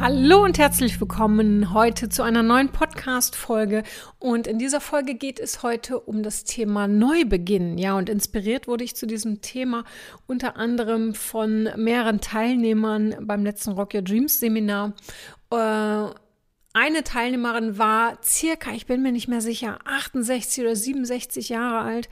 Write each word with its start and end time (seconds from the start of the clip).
Hallo 0.00 0.42
und 0.42 0.58
herzlich 0.58 1.00
willkommen 1.00 1.72
heute 1.72 2.08
zu 2.08 2.22
einer 2.22 2.42
neuen 2.42 2.70
Podcast-Folge. 2.70 3.84
Und 4.18 4.46
in 4.46 4.58
dieser 4.58 4.80
Folge 4.80 5.14
geht 5.14 5.38
es 5.38 5.62
heute 5.62 6.00
um 6.00 6.22
das 6.22 6.42
Thema 6.44 6.88
Neubeginn. 6.88 7.78
Ja, 7.78 7.96
und 7.96 8.08
inspiriert 8.08 8.66
wurde 8.66 8.82
ich 8.84 8.96
zu 8.96 9.06
diesem 9.06 9.40
Thema 9.40 9.84
unter 10.26 10.56
anderem 10.56 11.14
von 11.14 11.70
mehreren 11.76 12.20
Teilnehmern 12.20 13.16
beim 13.20 13.44
letzten 13.44 13.72
Rock 13.72 13.94
Your 13.94 14.02
Dreams 14.02 14.40
Seminar. 14.40 14.94
Äh, 15.50 16.06
eine 16.76 17.04
Teilnehmerin 17.04 17.78
war 17.78 18.18
circa, 18.20 18.72
ich 18.72 18.86
bin 18.86 19.00
mir 19.00 19.12
nicht 19.12 19.28
mehr 19.28 19.40
sicher, 19.40 19.78
68 19.84 20.64
oder 20.64 20.74
67 20.74 21.48
Jahre 21.48 21.78
alt. 21.78 22.08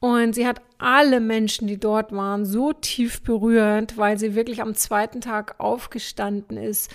Und 0.00 0.34
sie 0.34 0.46
hat 0.46 0.60
alle 0.76 1.18
Menschen, 1.18 1.66
die 1.66 1.78
dort 1.78 2.12
waren, 2.12 2.44
so 2.44 2.74
tief 2.74 3.22
berührt, 3.22 3.96
weil 3.96 4.18
sie 4.18 4.34
wirklich 4.34 4.60
am 4.60 4.74
zweiten 4.74 5.22
Tag 5.22 5.58
aufgestanden 5.58 6.58
ist 6.58 6.90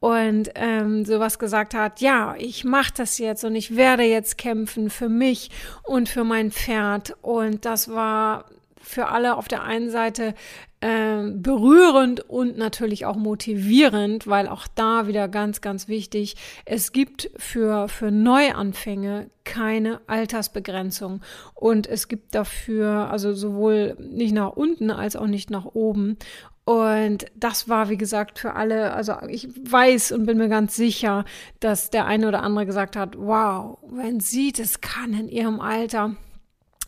und 0.00 0.50
ähm, 0.54 1.04
sowas 1.04 1.38
gesagt 1.38 1.74
hat, 1.74 2.00
ja, 2.00 2.36
ich 2.38 2.64
mache 2.64 2.94
das 2.96 3.18
jetzt 3.18 3.44
und 3.44 3.54
ich 3.54 3.76
werde 3.76 4.04
jetzt 4.04 4.38
kämpfen 4.38 4.88
für 4.88 5.10
mich 5.10 5.50
und 5.82 6.08
für 6.08 6.24
mein 6.24 6.50
Pferd. 6.50 7.16
Und 7.20 7.66
das 7.66 7.90
war 7.90 8.46
für 8.82 9.08
alle 9.08 9.36
auf 9.36 9.48
der 9.48 9.62
einen 9.62 9.90
Seite 9.90 10.34
äh, 10.80 11.30
berührend 11.30 12.28
und 12.28 12.58
natürlich 12.58 13.06
auch 13.06 13.16
motivierend, 13.16 14.26
weil 14.26 14.48
auch 14.48 14.66
da 14.74 15.06
wieder 15.06 15.28
ganz, 15.28 15.60
ganz 15.60 15.88
wichtig, 15.88 16.36
es 16.64 16.92
gibt 16.92 17.30
für, 17.36 17.88
für 17.88 18.10
Neuanfänge 18.10 19.30
keine 19.44 20.00
Altersbegrenzung 20.08 21.22
und 21.54 21.86
es 21.86 22.08
gibt 22.08 22.34
dafür 22.34 23.10
also 23.10 23.32
sowohl 23.32 23.96
nicht 23.98 24.34
nach 24.34 24.50
unten 24.50 24.90
als 24.90 25.16
auch 25.16 25.26
nicht 25.26 25.50
nach 25.50 25.66
oben. 25.66 26.18
Und 26.64 27.26
das 27.34 27.68
war, 27.68 27.88
wie 27.88 27.96
gesagt, 27.96 28.38
für 28.38 28.54
alle, 28.54 28.92
also 28.92 29.14
ich 29.28 29.48
weiß 29.68 30.12
und 30.12 30.26
bin 30.26 30.38
mir 30.38 30.48
ganz 30.48 30.76
sicher, 30.76 31.24
dass 31.58 31.90
der 31.90 32.06
eine 32.06 32.28
oder 32.28 32.42
andere 32.42 32.66
gesagt 32.66 32.94
hat, 32.94 33.16
wow, 33.18 33.78
wenn 33.90 34.20
sie 34.20 34.52
das 34.52 34.80
kann 34.80 35.12
in 35.12 35.28
ihrem 35.28 35.60
Alter, 35.60 36.14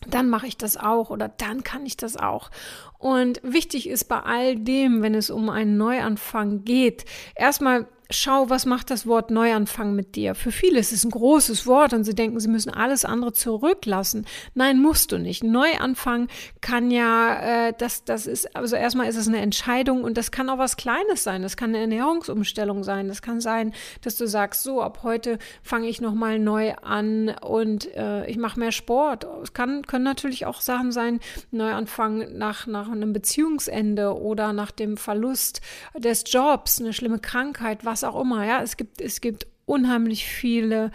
dann 0.07 0.29
mache 0.29 0.47
ich 0.47 0.57
das 0.57 0.77
auch 0.77 1.09
oder 1.09 1.27
dann 1.27 1.63
kann 1.63 1.85
ich 1.85 1.97
das 1.97 2.17
auch. 2.17 2.51
Und 2.97 3.41
wichtig 3.43 3.87
ist 3.89 4.05
bei 4.05 4.19
all 4.19 4.55
dem, 4.55 5.01
wenn 5.01 5.15
es 5.15 5.29
um 5.29 5.49
einen 5.49 5.77
Neuanfang 5.77 6.63
geht, 6.63 7.05
erstmal 7.35 7.87
schau, 8.09 8.49
was 8.49 8.65
macht 8.65 8.89
das 8.89 9.07
Wort 9.07 9.31
Neuanfang 9.31 9.95
mit 9.95 10.15
dir? 10.15 10.35
Für 10.35 10.51
viele 10.51 10.79
ist 10.79 10.91
es 10.91 11.03
ein 11.03 11.11
großes 11.11 11.65
Wort 11.65 11.93
und 11.93 12.03
sie 12.03 12.15
denken, 12.15 12.39
sie 12.39 12.47
müssen 12.47 12.69
alles 12.69 13.05
andere 13.05 13.33
zurücklassen. 13.33 14.25
Nein, 14.53 14.81
musst 14.81 15.11
du 15.11 15.17
nicht. 15.17 15.43
Neuanfang 15.43 16.27
kann 16.61 16.91
ja, 16.91 17.67
äh, 17.67 17.73
das, 17.77 18.03
das 18.03 18.27
ist, 18.27 18.55
also 18.55 18.75
erstmal 18.75 19.07
ist 19.07 19.15
es 19.15 19.27
eine 19.27 19.39
Entscheidung 19.39 20.03
und 20.03 20.17
das 20.17 20.31
kann 20.31 20.49
auch 20.49 20.57
was 20.57 20.77
Kleines 20.77 21.23
sein. 21.23 21.41
Das 21.41 21.57
kann 21.57 21.69
eine 21.69 21.79
Ernährungsumstellung 21.79 22.83
sein. 22.83 23.07
Das 23.07 23.21
kann 23.21 23.41
sein, 23.41 23.73
dass 24.01 24.15
du 24.15 24.27
sagst, 24.27 24.63
so, 24.63 24.81
ab 24.81 24.99
heute 25.03 25.39
fange 25.63 25.87
ich 25.87 26.01
nochmal 26.01 26.39
neu 26.39 26.73
an 26.81 27.29
und 27.41 27.93
äh, 27.95 28.25
ich 28.27 28.37
mache 28.37 28.59
mehr 28.59 28.71
Sport. 28.71 29.25
Es 29.41 29.53
kann, 29.53 29.85
können 29.85 30.03
natürlich 30.03 30.45
auch 30.45 30.61
Sachen 30.61 30.91
sein, 30.91 31.19
Neuanfang 31.51 32.37
nach, 32.37 32.67
nach 32.67 32.89
einem 32.89 33.13
Beziehungsende 33.13 34.15
oder 34.19 34.53
nach 34.53 34.71
dem 34.71 34.97
Verlust 34.97 35.61
des 35.97 36.23
Jobs, 36.27 36.79
eine 36.79 36.93
schlimme 36.93 37.19
Krankheit, 37.19 37.85
was 37.85 37.94
was 37.95 38.03
auch 38.03 38.19
immer. 38.19 38.45
Ja, 38.45 38.61
es 38.61 38.75
gibt, 38.75 38.99
es 38.99 39.21
gibt 39.21 39.47
unheimlich 39.65 40.25
viele 40.25 40.91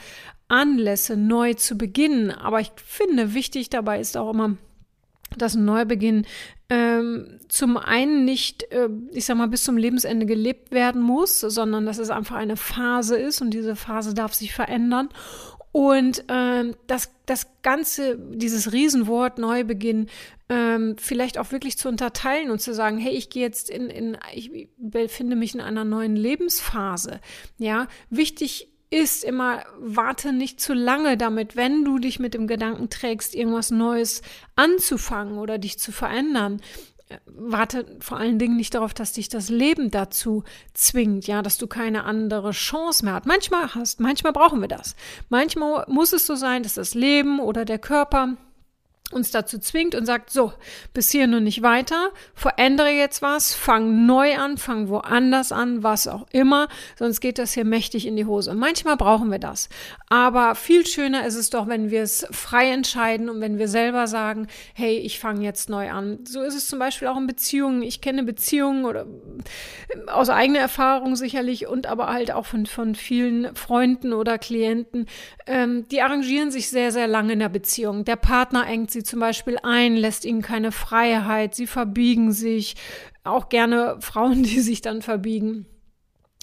Anlässe, 0.48 1.16
neu 1.16 1.54
zu 1.54 1.78
beginnen. 1.78 2.30
Aber 2.30 2.60
ich 2.60 2.72
finde, 2.76 3.32
wichtig 3.32 3.70
dabei 3.70 4.00
ist 4.00 4.18
auch 4.18 4.30
immer, 4.30 4.56
dass 5.34 5.54
ein 5.54 5.64
Neubeginn 5.64 6.26
ähm, 6.68 7.38
zum 7.48 7.78
einen 7.78 8.26
nicht, 8.26 8.70
äh, 8.70 8.90
ich 9.12 9.24
sag 9.24 9.38
mal, 9.38 9.48
bis 9.48 9.64
zum 9.64 9.78
Lebensende 9.78 10.26
gelebt 10.26 10.72
werden 10.72 11.00
muss, 11.00 11.40
sondern 11.40 11.86
dass 11.86 11.96
es 11.96 12.10
einfach 12.10 12.36
eine 12.36 12.58
Phase 12.58 13.16
ist 13.16 13.40
und 13.40 13.54
diese 13.54 13.76
Phase 13.76 14.12
darf 14.12 14.34
sich 14.34 14.52
verändern. 14.52 15.08
Und 15.72 16.24
ähm, 16.28 16.74
das, 16.86 17.12
das 17.26 17.46
Ganze, 17.62 18.18
dieses 18.18 18.72
Riesenwort 18.72 19.38
Neubeginn, 19.38 20.08
ähm, 20.48 20.96
vielleicht 20.98 21.38
auch 21.38 21.52
wirklich 21.52 21.78
zu 21.78 21.88
unterteilen 21.88 22.50
und 22.50 22.60
zu 22.60 22.74
sagen, 22.74 22.98
hey, 22.98 23.12
ich 23.12 23.30
gehe 23.30 23.42
jetzt 23.42 23.70
in, 23.70 23.88
in, 23.88 24.18
ich 24.34 24.68
befinde 24.76 25.36
mich 25.36 25.54
in 25.54 25.60
einer 25.60 25.84
neuen 25.84 26.16
Lebensphase. 26.16 27.20
Ja, 27.58 27.86
wichtig 28.10 28.68
ist 28.90 29.22
immer, 29.22 29.62
warte 29.78 30.32
nicht 30.32 30.60
zu 30.60 30.74
lange 30.74 31.16
damit, 31.16 31.54
wenn 31.54 31.84
du 31.84 32.00
dich 32.00 32.18
mit 32.18 32.34
dem 32.34 32.48
Gedanken 32.48 32.90
trägst, 32.90 33.36
irgendwas 33.36 33.70
Neues 33.70 34.22
anzufangen 34.56 35.38
oder 35.38 35.58
dich 35.58 35.78
zu 35.78 35.92
verändern 35.92 36.60
warte 37.26 37.86
vor 38.00 38.18
allen 38.18 38.38
Dingen 38.38 38.56
nicht 38.56 38.74
darauf, 38.74 38.94
dass 38.94 39.12
dich 39.12 39.28
das 39.28 39.48
Leben 39.48 39.90
dazu 39.90 40.44
zwingt, 40.74 41.26
ja, 41.26 41.42
dass 41.42 41.58
du 41.58 41.66
keine 41.66 42.04
andere 42.04 42.52
Chance 42.52 43.04
mehr 43.04 43.14
hast. 43.14 43.26
Manchmal 43.26 43.74
hast, 43.74 44.00
manchmal 44.00 44.32
brauchen 44.32 44.60
wir 44.60 44.68
das. 44.68 44.94
Manchmal 45.28 45.84
muss 45.88 46.12
es 46.12 46.26
so 46.26 46.34
sein, 46.34 46.62
dass 46.62 46.74
das 46.74 46.94
Leben 46.94 47.40
oder 47.40 47.64
der 47.64 47.78
Körper 47.78 48.36
uns 49.12 49.30
dazu 49.30 49.58
zwingt 49.58 49.94
und 49.94 50.06
sagt, 50.06 50.30
so, 50.30 50.52
bis 50.94 51.10
hier 51.10 51.26
nur 51.26 51.40
nicht 51.40 51.62
weiter, 51.62 52.10
verändere 52.34 52.90
jetzt 52.90 53.22
was, 53.22 53.54
fang 53.54 54.06
neu 54.06 54.36
an, 54.36 54.56
fang 54.56 54.88
woanders 54.88 55.52
an, 55.52 55.82
was 55.82 56.06
auch 56.06 56.26
immer, 56.32 56.68
sonst 56.98 57.20
geht 57.20 57.38
das 57.38 57.52
hier 57.52 57.64
mächtig 57.64 58.06
in 58.06 58.16
die 58.16 58.26
Hose. 58.26 58.50
Und 58.50 58.58
manchmal 58.58 58.96
brauchen 58.96 59.30
wir 59.30 59.38
das. 59.38 59.68
Aber 60.08 60.54
viel 60.54 60.86
schöner 60.86 61.26
ist 61.26 61.36
es 61.36 61.50
doch, 61.50 61.68
wenn 61.68 61.90
wir 61.90 62.02
es 62.02 62.26
frei 62.30 62.70
entscheiden 62.70 63.28
und 63.28 63.40
wenn 63.40 63.58
wir 63.58 63.68
selber 63.68 64.06
sagen, 64.06 64.46
hey, 64.74 64.98
ich 64.98 65.18
fange 65.18 65.44
jetzt 65.44 65.68
neu 65.68 65.90
an. 65.90 66.20
So 66.24 66.42
ist 66.42 66.54
es 66.54 66.68
zum 66.68 66.78
Beispiel 66.78 67.08
auch 67.08 67.16
in 67.16 67.26
Beziehungen. 67.26 67.82
Ich 67.82 68.00
kenne 68.00 68.22
Beziehungen 68.22 68.84
oder 68.84 69.06
aus 70.06 70.30
eigener 70.30 70.60
Erfahrung 70.60 71.16
sicherlich 71.16 71.66
und 71.66 71.86
aber 71.86 72.08
halt 72.08 72.32
auch 72.32 72.46
von, 72.46 72.66
von 72.66 72.94
vielen 72.94 73.54
Freunden 73.54 74.12
oder 74.12 74.38
Klienten, 74.38 75.06
ähm, 75.46 75.86
die 75.88 76.02
arrangieren 76.02 76.50
sich 76.50 76.68
sehr, 76.68 76.92
sehr 76.92 77.06
lange 77.06 77.32
in 77.32 77.38
der 77.38 77.48
Beziehung. 77.48 78.04
Der 78.04 78.16
Partner 78.16 78.66
engt 78.66 78.90
sie 78.90 78.99
sie 79.00 79.04
zum 79.04 79.20
Beispiel 79.20 79.56
ein, 79.62 79.96
lässt 79.96 80.24
ihnen 80.24 80.42
keine 80.42 80.72
Freiheit, 80.72 81.54
sie 81.54 81.66
verbiegen 81.66 82.32
sich, 82.32 82.76
auch 83.24 83.48
gerne 83.48 83.96
Frauen, 84.00 84.42
die 84.42 84.60
sich 84.60 84.82
dann 84.82 85.02
verbiegen. 85.02 85.66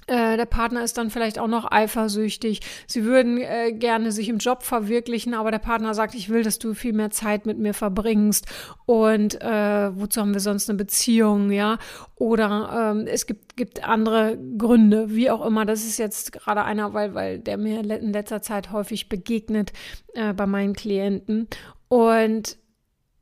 Äh, 0.09 0.37
der 0.37 0.45
Partner 0.45 0.85
ist 0.85 0.97
dann 0.97 1.09
vielleicht 1.09 1.37
auch 1.37 1.49
noch 1.49 1.69
eifersüchtig. 1.69 2.61
Sie 2.87 3.03
würden 3.03 3.39
äh, 3.39 3.73
gerne 3.73 4.13
sich 4.13 4.29
im 4.29 4.37
Job 4.37 4.63
verwirklichen, 4.63 5.33
aber 5.33 5.51
der 5.51 5.59
Partner 5.59 5.93
sagt, 5.93 6.15
ich 6.15 6.29
will, 6.29 6.43
dass 6.43 6.59
du 6.59 6.73
viel 6.73 6.93
mehr 6.93 7.09
Zeit 7.09 7.45
mit 7.45 7.59
mir 7.59 7.73
verbringst. 7.73 8.45
Und 8.85 9.41
äh, 9.41 9.99
wozu 9.99 10.21
haben 10.21 10.33
wir 10.33 10.39
sonst 10.39 10.69
eine 10.69 10.77
Beziehung, 10.77 11.51
ja? 11.51 11.77
Oder 12.15 12.93
ähm, 12.95 13.05
es 13.05 13.25
gibt, 13.25 13.57
gibt 13.57 13.83
andere 13.83 14.37
Gründe, 14.57 15.13
wie 15.13 15.29
auch 15.29 15.45
immer. 15.45 15.65
Das 15.65 15.83
ist 15.83 15.97
jetzt 15.97 16.31
gerade 16.31 16.63
einer, 16.63 16.93
weil, 16.93 17.13
weil 17.13 17.39
der 17.39 17.57
mir 17.57 17.81
in 17.81 18.13
letzter 18.13 18.41
Zeit 18.41 18.71
häufig 18.71 19.09
begegnet 19.09 19.73
äh, 20.13 20.31
bei 20.31 20.47
meinen 20.47 20.73
Klienten. 20.73 21.49
Und 21.89 22.57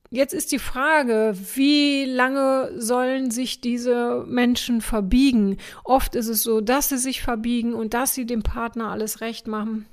jetzt 0.10 0.34
ist 0.34 0.52
die 0.52 0.60
Frage, 0.60 1.36
wie 1.56 2.06
lange 2.06 2.72
sollen 2.78 3.32
sich 3.32 3.62
diese 3.62 4.24
Menschen 4.28 4.82
verbiegen? 4.82 5.58
Oft 5.84 6.16
ist 6.16 6.28
es 6.28 6.44
so, 6.44 6.62
dass 6.62 6.90
sie 6.90 6.98
sich 6.98 7.22
verbiegen 7.22 7.74
und 7.74 7.94
dass 7.94 8.14
sie 8.14 8.26
dem 8.26 8.44
Partner 8.44 8.92
alles 8.92 9.22
recht 9.22 9.48
machen. 9.48 9.86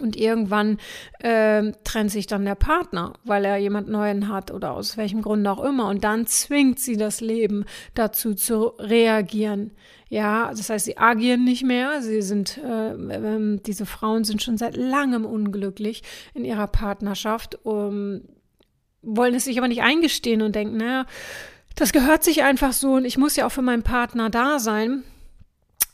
Und 0.00 0.14
irgendwann 0.14 0.78
äh, 1.20 1.72
trennt 1.84 2.10
sich 2.10 2.26
dann 2.26 2.44
der 2.44 2.54
Partner, 2.54 3.14
weil 3.24 3.44
er 3.46 3.56
jemand 3.56 3.88
Neuen 3.88 4.28
hat 4.28 4.50
oder 4.50 4.72
aus 4.72 4.96
welchem 4.96 5.22
Grund 5.22 5.46
auch 5.46 5.62
immer. 5.64 5.88
Und 5.88 6.04
dann 6.04 6.26
zwingt 6.26 6.78
sie 6.78 6.96
das 6.96 7.20
Leben 7.20 7.64
dazu 7.94 8.34
zu 8.34 8.72
reagieren. 8.78 9.72
Ja, 10.08 10.50
das 10.50 10.70
heißt, 10.70 10.84
sie 10.84 10.98
agieren 10.98 11.44
nicht 11.44 11.64
mehr. 11.64 12.02
Sie 12.02 12.22
sind, 12.22 12.58
äh, 12.58 12.92
äh, 12.92 13.58
diese 13.64 13.86
Frauen 13.86 14.24
sind 14.24 14.42
schon 14.42 14.58
seit 14.58 14.76
langem 14.76 15.24
unglücklich 15.24 16.02
in 16.34 16.44
ihrer 16.44 16.68
Partnerschaft, 16.68 17.58
um, 17.64 18.20
wollen 19.02 19.34
es 19.34 19.44
sich 19.44 19.58
aber 19.58 19.68
nicht 19.68 19.82
eingestehen 19.82 20.42
und 20.42 20.54
denken, 20.54 20.76
naja, 20.76 21.06
das 21.74 21.92
gehört 21.92 22.22
sich 22.22 22.42
einfach 22.42 22.72
so 22.72 22.94
und 22.94 23.04
ich 23.04 23.18
muss 23.18 23.36
ja 23.36 23.46
auch 23.46 23.52
für 23.52 23.62
meinen 23.62 23.82
Partner 23.82 24.30
da 24.30 24.58
sein. 24.58 25.04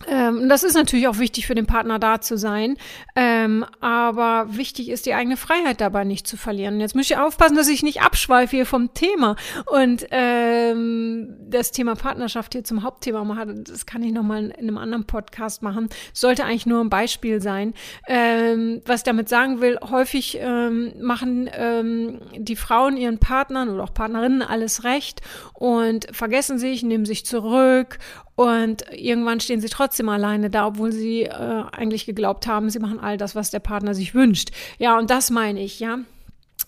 Ähm, 0.09 0.49
das 0.49 0.63
ist 0.63 0.75
natürlich 0.75 1.09
auch 1.09 1.19
wichtig 1.19 1.47
für 1.47 1.55
den 1.55 1.67
Partner 1.67 1.99
da 1.99 2.21
zu 2.21 2.37
sein. 2.37 2.77
Äh, 3.15 3.32
Ähm, 3.43 3.65
aber 3.81 4.47
wichtig 4.57 4.89
ist, 4.89 5.07
die 5.07 5.15
eigene 5.15 5.37
Freiheit 5.37 5.81
dabei 5.81 6.05
nicht 6.05 6.27
zu 6.27 6.37
verlieren. 6.37 6.81
Jetzt 6.81 6.95
muss 6.95 7.11
ich 7.11 7.17
aufpassen, 7.17 7.57
dass 7.57 7.69
ich 7.69 7.83
nicht 7.83 8.03
abschweife 8.03 8.57
hier 8.57 8.67
vom 8.67 8.95
Thema 8.95 9.37
und 9.67 10.07
ähm, 10.11 11.37
das 11.49 11.73
Thema 11.73 11.95
Partnerschaft 11.95 12.53
hier 12.53 12.65
zum 12.65 12.83
Hauptthema 12.83 13.25
mache. 13.25 13.55
Das 13.55 13.87
kann 13.87 14.03
ich 14.03 14.13
nochmal 14.13 14.47
in 14.51 14.69
einem 14.69 14.79
anderen 14.79 15.05
Podcast 15.05 15.63
machen. 15.63 15.89
Sollte 16.13 16.45
eigentlich 16.45 16.67
nur 16.67 16.81
ein 16.81 16.91
Beispiel 16.91 17.41
sein. 17.41 17.75
Ähm, 18.07 18.83
was 18.87 19.01
ich 19.01 19.05
damit 19.05 19.29
sagen 19.29 19.61
will, 19.61 19.79
häufig 19.83 20.39
ähm, 20.41 20.93
machen 21.01 21.51
ähm, 21.53 22.21
die 22.37 22.57
Frauen 22.57 22.97
ihren 22.97 23.19
Partnern 23.19 23.69
oder 23.69 23.85
auch 23.85 23.95
Partnerinnen 23.95 24.43
alles 24.43 24.85
recht 24.85 25.21
und 25.55 26.07
vergessen 26.13 26.59
sich, 26.59 26.83
nehmen 26.83 27.05
sich 27.05 27.27
zurück 27.27 27.99
und 28.35 28.85
irgendwann 28.91 29.41
stehen 29.41 29.61
sie 29.61 29.69
trotzdem 29.69 30.09
alleine 30.09 30.49
da, 30.49 30.67
obwohl 30.67 30.91
sie 30.91 31.25
äh, 31.25 31.65
eigentlich 31.71 32.07
geglaubt 32.07 32.47
haben, 32.47 32.71
sie 32.71 32.79
machen 32.79 32.99
all 32.99 33.19
das, 33.19 33.32
was 33.35 33.51
der 33.51 33.61
Partner 33.61 33.95
sich 33.95 34.15
wünscht. 34.15 34.51
Ja, 34.79 34.99
und 34.99 35.11
das 35.11 35.31
meine 35.31 35.61
ich, 35.63 35.81
ja. 35.81 35.99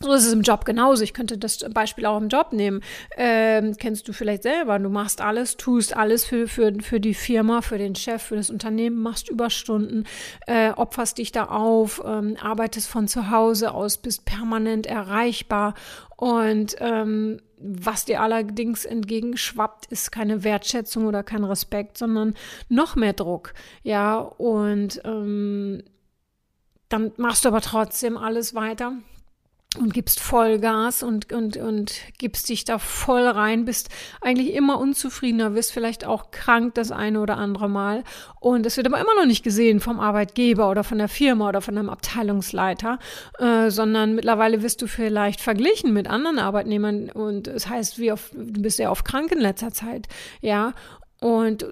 So 0.00 0.12
ist 0.12 0.26
es 0.26 0.32
im 0.32 0.42
Job 0.42 0.64
genauso. 0.64 1.04
Ich 1.04 1.14
könnte 1.14 1.38
das 1.38 1.64
Beispiel 1.72 2.04
auch 2.06 2.18
im 2.18 2.28
Job 2.28 2.52
nehmen. 2.52 2.80
Ähm, 3.16 3.76
kennst 3.78 4.08
du 4.08 4.12
vielleicht 4.12 4.42
selber. 4.42 4.78
Du 4.78 4.88
machst 4.88 5.20
alles, 5.20 5.56
tust 5.56 5.96
alles 5.96 6.24
für, 6.24 6.48
für, 6.48 6.74
für 6.82 7.00
die 7.00 7.14
Firma, 7.14 7.62
für 7.62 7.78
den 7.78 7.94
Chef, 7.94 8.22
für 8.22 8.36
das 8.36 8.50
Unternehmen, 8.50 9.00
machst 9.00 9.28
Überstunden, 9.28 10.04
äh, 10.46 10.70
opferst 10.70 11.18
dich 11.18 11.32
da 11.32 11.44
auf, 11.44 12.02
ähm, 12.04 12.36
arbeitest 12.40 12.88
von 12.88 13.06
zu 13.06 13.30
Hause 13.30 13.72
aus, 13.72 13.98
bist 13.98 14.24
permanent 14.24 14.86
erreichbar 14.86 15.74
und 16.16 16.76
ähm, 16.80 17.38
was 17.58 18.04
dir 18.04 18.20
allerdings 18.20 18.84
entgegenschwappt, 18.84 19.86
ist 19.86 20.12
keine 20.12 20.44
Wertschätzung 20.44 21.06
oder 21.06 21.22
kein 21.22 21.44
Respekt, 21.44 21.96
sondern 21.96 22.34
noch 22.68 22.94
mehr 22.94 23.14
Druck. 23.14 23.54
Ja, 23.82 24.18
und 24.18 25.00
ähm, 25.04 25.82
dann 26.88 27.12
machst 27.16 27.44
du 27.44 27.48
aber 27.48 27.60
trotzdem 27.60 28.16
alles 28.16 28.54
weiter 28.54 28.92
und 29.78 29.92
gibst 29.92 30.20
Vollgas 30.20 31.02
und, 31.02 31.32
und, 31.32 31.56
und 31.56 31.94
gibst 32.18 32.48
dich 32.48 32.64
da 32.64 32.78
voll 32.78 33.26
rein, 33.26 33.64
bist 33.64 33.88
eigentlich 34.20 34.54
immer 34.54 34.78
unzufriedener, 34.78 35.54
wirst 35.54 35.72
vielleicht 35.72 36.04
auch 36.04 36.30
krank 36.30 36.74
das 36.74 36.92
eine 36.92 37.20
oder 37.20 37.36
andere 37.38 37.68
Mal. 37.68 38.04
Und 38.40 38.66
es 38.66 38.76
wird 38.76 38.86
aber 38.86 39.00
immer 39.00 39.14
noch 39.16 39.26
nicht 39.26 39.42
gesehen 39.42 39.80
vom 39.80 40.00
Arbeitgeber 40.00 40.70
oder 40.70 40.84
von 40.84 40.98
der 40.98 41.08
Firma 41.08 41.48
oder 41.48 41.60
von 41.60 41.76
einem 41.76 41.90
Abteilungsleiter, 41.90 42.98
äh, 43.38 43.70
sondern 43.70 44.14
mittlerweile 44.14 44.62
wirst 44.62 44.80
du 44.82 44.86
vielleicht 44.86 45.40
verglichen 45.40 45.92
mit 45.92 46.08
anderen 46.08 46.38
Arbeitnehmern 46.38 47.10
und 47.10 47.48
es 47.48 47.64
das 47.64 47.68
heißt, 47.68 47.98
wie 47.98 48.12
oft, 48.12 48.32
du 48.32 48.62
bist 48.62 48.78
ja 48.78 48.90
oft 48.90 49.04
krank 49.04 49.32
in 49.32 49.40
letzter 49.40 49.72
Zeit, 49.72 50.06
ja 50.40 50.72
und 51.24 51.64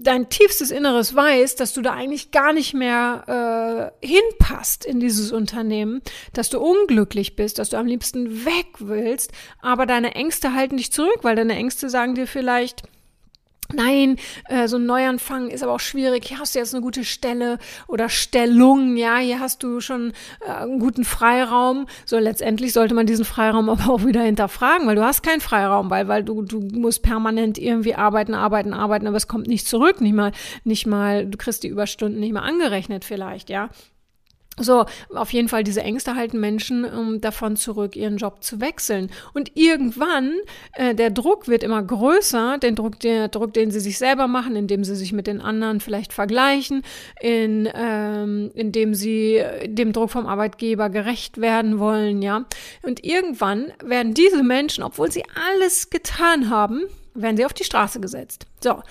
dein 0.00 0.28
tiefstes 0.30 0.72
Inneres 0.72 1.14
weiß, 1.14 1.54
dass 1.54 1.72
du 1.72 1.80
da 1.80 1.92
eigentlich 1.92 2.32
gar 2.32 2.52
nicht 2.52 2.74
mehr 2.74 3.92
äh, 4.02 4.04
hinpasst 4.04 4.84
in 4.84 4.98
dieses 4.98 5.30
Unternehmen, 5.30 6.02
dass 6.32 6.50
du 6.50 6.58
unglücklich 6.58 7.36
bist, 7.36 7.60
dass 7.60 7.70
du 7.70 7.76
am 7.76 7.86
liebsten 7.86 8.44
weg 8.44 8.66
willst, 8.80 9.30
aber 9.62 9.86
deine 9.86 10.16
Ängste 10.16 10.54
halten 10.54 10.76
dich 10.76 10.90
zurück, 10.90 11.20
weil 11.22 11.36
deine 11.36 11.54
Ängste 11.54 11.88
sagen 11.88 12.16
dir 12.16 12.26
vielleicht, 12.26 12.82
Nein, 13.76 14.16
äh, 14.48 14.68
so 14.68 14.78
ein 14.78 14.86
Neuanfang 14.86 15.50
ist 15.50 15.62
aber 15.62 15.72
auch 15.72 15.80
schwierig. 15.80 16.24
Hier 16.24 16.38
hast 16.38 16.54
du 16.54 16.58
jetzt 16.58 16.74
eine 16.74 16.82
gute 16.82 17.04
Stelle 17.04 17.58
oder 17.86 18.08
Stellung, 18.08 18.96
ja, 18.96 19.18
hier 19.18 19.38
hast 19.38 19.62
du 19.62 19.80
schon 19.80 20.14
äh, 20.40 20.50
einen 20.50 20.78
guten 20.78 21.04
Freiraum. 21.04 21.86
So 22.06 22.18
letztendlich 22.18 22.72
sollte 22.72 22.94
man 22.94 23.06
diesen 23.06 23.26
Freiraum 23.26 23.68
aber 23.68 23.92
auch 23.92 24.06
wieder 24.06 24.22
hinterfragen, 24.22 24.86
weil 24.86 24.96
du 24.96 25.04
hast 25.04 25.22
keinen 25.22 25.42
Freiraum, 25.42 25.90
weil, 25.90 26.08
weil 26.08 26.24
du, 26.24 26.42
du 26.42 26.60
musst 26.60 27.02
permanent 27.02 27.58
irgendwie 27.58 27.94
arbeiten, 27.94 28.32
arbeiten, 28.32 28.72
arbeiten, 28.72 29.06
aber 29.06 29.18
es 29.18 29.28
kommt 29.28 29.46
nicht 29.46 29.68
zurück, 29.68 30.00
nicht 30.00 30.14
mal, 30.14 30.32
nicht 30.64 30.86
mal, 30.86 31.26
du 31.26 31.36
kriegst 31.36 31.62
die 31.62 31.68
Überstunden 31.68 32.18
nicht 32.18 32.32
mal 32.32 32.40
angerechnet 32.40 33.04
vielleicht, 33.04 33.50
ja. 33.50 33.68
So, 34.58 34.86
auf 35.14 35.32
jeden 35.34 35.48
Fall, 35.48 35.64
diese 35.64 35.82
Ängste 35.82 36.16
halten 36.16 36.40
Menschen 36.40 36.84
ähm, 36.84 37.20
davon 37.20 37.56
zurück, 37.56 37.94
ihren 37.94 38.16
Job 38.16 38.42
zu 38.42 38.60
wechseln. 38.60 39.10
Und 39.34 39.52
irgendwann, 39.54 40.32
äh, 40.72 40.94
der 40.94 41.10
Druck 41.10 41.46
wird 41.46 41.62
immer 41.62 41.82
größer, 41.82 42.56
den 42.58 42.74
Druck, 42.74 42.98
der 43.00 43.28
Druck, 43.28 43.52
den 43.52 43.70
sie 43.70 43.80
sich 43.80 43.98
selber 43.98 44.28
machen, 44.28 44.56
indem 44.56 44.82
sie 44.82 44.96
sich 44.96 45.12
mit 45.12 45.26
den 45.26 45.42
anderen 45.42 45.80
vielleicht 45.80 46.14
vergleichen, 46.14 46.82
in, 47.20 47.68
ähm, 47.74 48.50
indem 48.54 48.94
sie 48.94 49.42
dem 49.66 49.92
Druck 49.92 50.10
vom 50.10 50.26
Arbeitgeber 50.26 50.88
gerecht 50.88 51.38
werden 51.38 51.78
wollen, 51.78 52.22
ja. 52.22 52.46
Und 52.82 53.04
irgendwann 53.04 53.72
werden 53.84 54.14
diese 54.14 54.42
Menschen, 54.42 54.82
obwohl 54.82 55.12
sie 55.12 55.24
alles 55.50 55.90
getan 55.90 56.48
haben, 56.48 56.84
werden 57.14 57.36
sie 57.36 57.44
auf 57.44 57.52
die 57.52 57.64
Straße 57.64 58.00
gesetzt. 58.00 58.46
So. 58.60 58.82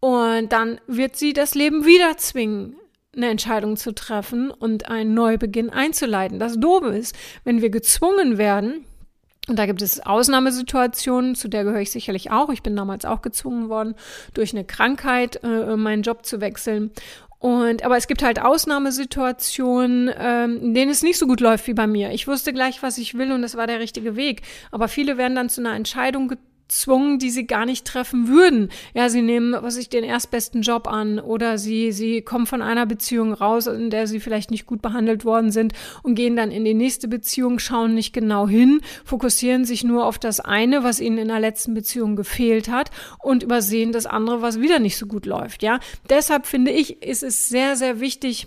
Und 0.00 0.52
dann 0.52 0.80
wird 0.86 1.16
sie 1.16 1.32
das 1.32 1.56
Leben 1.56 1.84
wieder 1.84 2.16
zwingen, 2.18 2.76
eine 3.18 3.28
Entscheidung 3.28 3.76
zu 3.76 3.94
treffen 3.94 4.50
und 4.50 4.88
einen 4.88 5.12
Neubeginn 5.12 5.70
einzuleiten. 5.70 6.38
Das 6.38 6.58
Doofe 6.58 6.88
ist, 6.88 7.14
wenn 7.44 7.60
wir 7.60 7.70
gezwungen 7.70 8.38
werden, 8.38 8.86
und 9.48 9.58
da 9.58 9.66
gibt 9.66 9.82
es 9.82 10.00
Ausnahmesituationen, 10.04 11.34
zu 11.34 11.48
der 11.48 11.64
gehöre 11.64 11.80
ich 11.80 11.90
sicherlich 11.90 12.30
auch. 12.30 12.50
Ich 12.50 12.62
bin 12.62 12.76
damals 12.76 13.04
auch 13.04 13.22
gezwungen 13.22 13.68
worden, 13.68 13.94
durch 14.34 14.52
eine 14.52 14.64
Krankheit 14.64 15.42
äh, 15.42 15.76
meinen 15.76 16.02
Job 16.02 16.26
zu 16.26 16.40
wechseln. 16.40 16.90
Und 17.38 17.84
aber 17.84 17.96
es 17.96 18.08
gibt 18.08 18.22
halt 18.22 18.42
Ausnahmesituationen, 18.42 20.10
ähm, 20.18 20.60
in 20.60 20.74
denen 20.74 20.90
es 20.90 21.02
nicht 21.02 21.18
so 21.18 21.26
gut 21.26 21.40
läuft 21.40 21.68
wie 21.68 21.74
bei 21.74 21.86
mir. 21.86 22.10
Ich 22.10 22.26
wusste 22.26 22.52
gleich, 22.52 22.82
was 22.82 22.98
ich 22.98 23.16
will 23.16 23.30
und 23.32 23.42
das 23.42 23.56
war 23.56 23.66
der 23.66 23.78
richtige 23.78 24.16
Weg. 24.16 24.42
Aber 24.72 24.88
viele 24.88 25.16
werden 25.18 25.36
dann 25.36 25.48
zu 25.48 25.60
einer 25.60 25.76
Entscheidung 25.76 26.32
gezwungen, 26.68 27.18
die 27.18 27.30
sie 27.30 27.46
gar 27.46 27.64
nicht 27.64 27.86
treffen 27.86 28.28
würden. 28.28 28.68
Ja, 28.92 29.08
sie 29.08 29.22
nehmen, 29.22 29.56
was 29.58 29.78
ich, 29.78 29.88
den 29.88 30.04
erstbesten 30.04 30.60
Job 30.60 30.86
an 30.86 31.18
oder 31.18 31.56
sie, 31.56 31.92
sie 31.92 32.20
kommen 32.20 32.46
von 32.46 32.60
einer 32.60 32.84
Beziehung 32.84 33.32
raus, 33.32 33.66
in 33.66 33.88
der 33.88 34.06
sie 34.06 34.20
vielleicht 34.20 34.50
nicht 34.50 34.66
gut 34.66 34.82
behandelt 34.82 35.24
worden 35.24 35.50
sind 35.50 35.72
und 36.02 36.14
gehen 36.14 36.36
dann 36.36 36.50
in 36.50 36.66
die 36.66 36.74
nächste 36.74 37.08
Beziehung, 37.08 37.58
schauen 37.58 37.94
nicht 37.94 38.12
genau 38.12 38.46
hin, 38.46 38.82
fokussieren 39.04 39.64
sich 39.64 39.82
nur 39.82 40.04
auf 40.04 40.18
das 40.18 40.40
eine, 40.40 40.84
was 40.84 41.00
ihnen 41.00 41.16
in 41.16 41.28
der 41.28 41.40
letzten 41.40 41.72
Beziehung 41.72 42.16
gefehlt 42.16 42.68
hat 42.68 42.90
und 43.22 43.42
übersehen 43.42 43.92
das 43.92 44.04
andere, 44.04 44.42
was 44.42 44.60
wieder 44.60 44.78
nicht 44.78 44.98
so 44.98 45.06
gut 45.06 45.24
läuft. 45.24 45.62
Ja, 45.62 45.80
deshalb 46.10 46.44
finde 46.44 46.70
ich, 46.70 47.02
ist 47.02 47.22
es 47.22 47.48
sehr, 47.48 47.76
sehr 47.76 47.98
wichtig, 47.98 48.46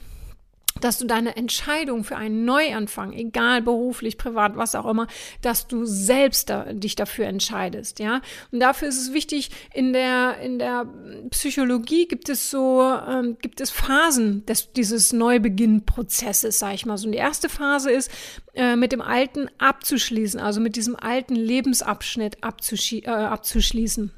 dass 0.79 0.97
du 0.97 1.05
deine 1.05 1.35
Entscheidung 1.35 2.03
für 2.03 2.15
einen 2.15 2.45
Neuanfang, 2.45 3.13
egal 3.13 3.61
beruflich, 3.61 4.17
privat, 4.17 4.55
was 4.55 4.75
auch 4.75 4.85
immer, 4.85 5.07
dass 5.41 5.67
du 5.67 5.85
selbst 5.85 6.49
da, 6.49 6.71
dich 6.71 6.95
dafür 6.95 7.25
entscheidest, 7.25 7.99
ja. 7.99 8.21
Und 8.51 8.61
dafür 8.61 8.87
ist 8.87 8.99
es 8.99 9.13
wichtig, 9.13 9.51
in 9.73 9.93
der, 9.93 10.39
in 10.39 10.59
der 10.59 10.87
Psychologie 11.29 12.07
gibt 12.07 12.29
es 12.29 12.49
so, 12.49 12.81
ähm, 12.81 13.37
gibt 13.41 13.59
es 13.59 13.69
Phasen 13.69 14.45
des, 14.45 14.71
dieses 14.71 15.11
Neubeginnprozesses, 15.13 16.59
sag 16.59 16.73
ich 16.73 16.85
mal 16.85 16.97
so. 16.97 17.07
Und 17.07 17.11
die 17.11 17.17
erste 17.17 17.49
Phase 17.49 17.91
ist, 17.91 18.09
äh, 18.53 18.75
mit 18.75 18.91
dem 18.91 19.01
Alten 19.01 19.49
abzuschließen, 19.57 20.39
also 20.39 20.61
mit 20.61 20.75
diesem 20.75 20.95
alten 20.95 21.35
Lebensabschnitt 21.35 22.37
äh, 22.41 23.09
abzuschließen. 23.09 24.11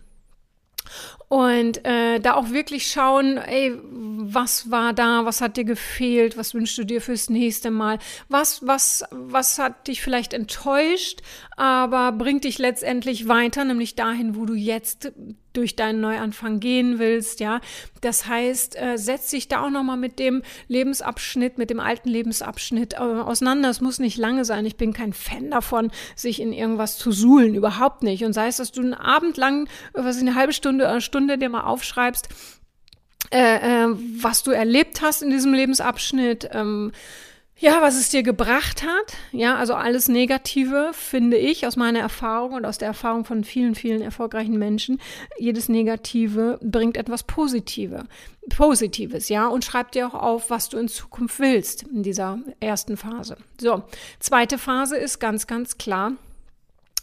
Und 1.33 1.83
äh, 1.83 2.19
da 2.19 2.35
auch 2.35 2.51
wirklich 2.51 2.85
schauen, 2.85 3.37
ey, 3.37 3.73
was 3.81 4.69
war 4.69 4.93
da, 4.93 5.25
was 5.25 5.41
hat 5.41 5.57
dir 5.57 5.63
gefehlt, 5.63 6.37
was 6.37 6.53
wünschst 6.53 6.77
du 6.77 6.83
dir 6.83 7.01
fürs 7.01 7.27
nächste 7.27 7.71
Mal, 7.71 7.97
was, 8.29 8.67
was, 8.67 9.03
was 9.09 9.57
hat 9.57 9.87
dich 9.87 10.03
vielleicht 10.03 10.33
enttäuscht, 10.33 11.21
aber 11.57 12.11
bringt 12.11 12.43
dich 12.43 12.59
letztendlich 12.59 13.27
weiter, 13.27 13.65
nämlich 13.65 13.95
dahin, 13.95 14.35
wo 14.35 14.45
du 14.45 14.53
jetzt 14.53 15.11
durch 15.53 15.75
deinen 15.75 16.01
Neuanfang 16.01 16.59
gehen 16.59 16.99
willst, 16.99 17.39
ja. 17.39 17.61
Das 18.01 18.27
heißt, 18.27 18.75
äh, 18.75 18.97
setz 18.97 19.29
dich 19.29 19.47
da 19.47 19.63
auch 19.63 19.69
nochmal 19.69 19.97
mit 19.97 20.19
dem 20.19 20.41
Lebensabschnitt, 20.67 21.57
mit 21.57 21.69
dem 21.69 21.79
alten 21.79 22.09
Lebensabschnitt 22.09 22.93
äh, 22.93 22.97
auseinander. 22.97 23.69
Es 23.69 23.79
muss 23.79 23.99
nicht 23.99 24.17
lange 24.17 24.45
sein. 24.45 24.65
Ich 24.65 24.77
bin 24.77 24.93
kein 24.93 25.13
Fan 25.13 25.51
davon, 25.51 25.91
sich 26.15 26.41
in 26.41 26.53
irgendwas 26.53 26.97
zu 26.97 27.11
suhlen, 27.11 27.53
überhaupt 27.53 28.03
nicht. 28.03 28.25
Und 28.25 28.33
sei 28.33 28.47
es, 28.47 28.57
dass 28.57 28.71
du 28.71 28.81
einen 28.81 28.95
Abend 28.95 29.37
lang, 29.37 29.69
was 29.93 30.17
ich 30.17 30.23
eine 30.23 30.35
halbe 30.35 30.53
Stunde, 30.53 30.89
eine 30.89 31.01
Stunde 31.01 31.22
dir 31.27 31.49
mal 31.49 31.63
aufschreibst, 31.63 32.29
äh, 33.31 33.85
äh, 33.85 33.87
was 34.21 34.43
du 34.43 34.51
erlebt 34.51 35.01
hast 35.01 35.21
in 35.21 35.29
diesem 35.29 35.53
Lebensabschnitt, 35.53 36.49
ähm, 36.51 36.91
ja, 37.57 37.81
was 37.81 37.95
es 37.95 38.09
dir 38.09 38.23
gebracht 38.23 38.83
hat, 38.83 39.15
ja, 39.31 39.55
also 39.55 39.73
alles 39.73 40.09
Negative, 40.09 40.91
finde 40.91 41.37
ich, 41.37 41.65
aus 41.65 41.77
meiner 41.77 41.99
Erfahrung 41.99 42.53
und 42.53 42.65
aus 42.65 42.77
der 42.77 42.89
Erfahrung 42.89 43.25
von 43.25 43.43
vielen, 43.43 43.73
vielen 43.73 44.01
erfolgreichen 44.01 44.57
Menschen, 44.57 44.99
jedes 45.37 45.69
Negative 45.69 46.59
bringt 46.61 46.97
etwas 46.97 47.23
Positive, 47.23 48.05
Positives, 48.49 49.29
ja, 49.29 49.47
und 49.47 49.63
schreib 49.63 49.91
dir 49.93 50.07
auch 50.07 50.13
auf, 50.15 50.49
was 50.49 50.69
du 50.69 50.77
in 50.77 50.89
Zukunft 50.89 51.39
willst 51.39 51.83
in 51.83 52.03
dieser 52.03 52.39
ersten 52.59 52.97
Phase. 52.97 53.37
So, 53.61 53.83
zweite 54.19 54.57
Phase 54.57 54.97
ist 54.97 55.19
ganz, 55.19 55.47
ganz 55.47 55.77
klar, 55.77 56.13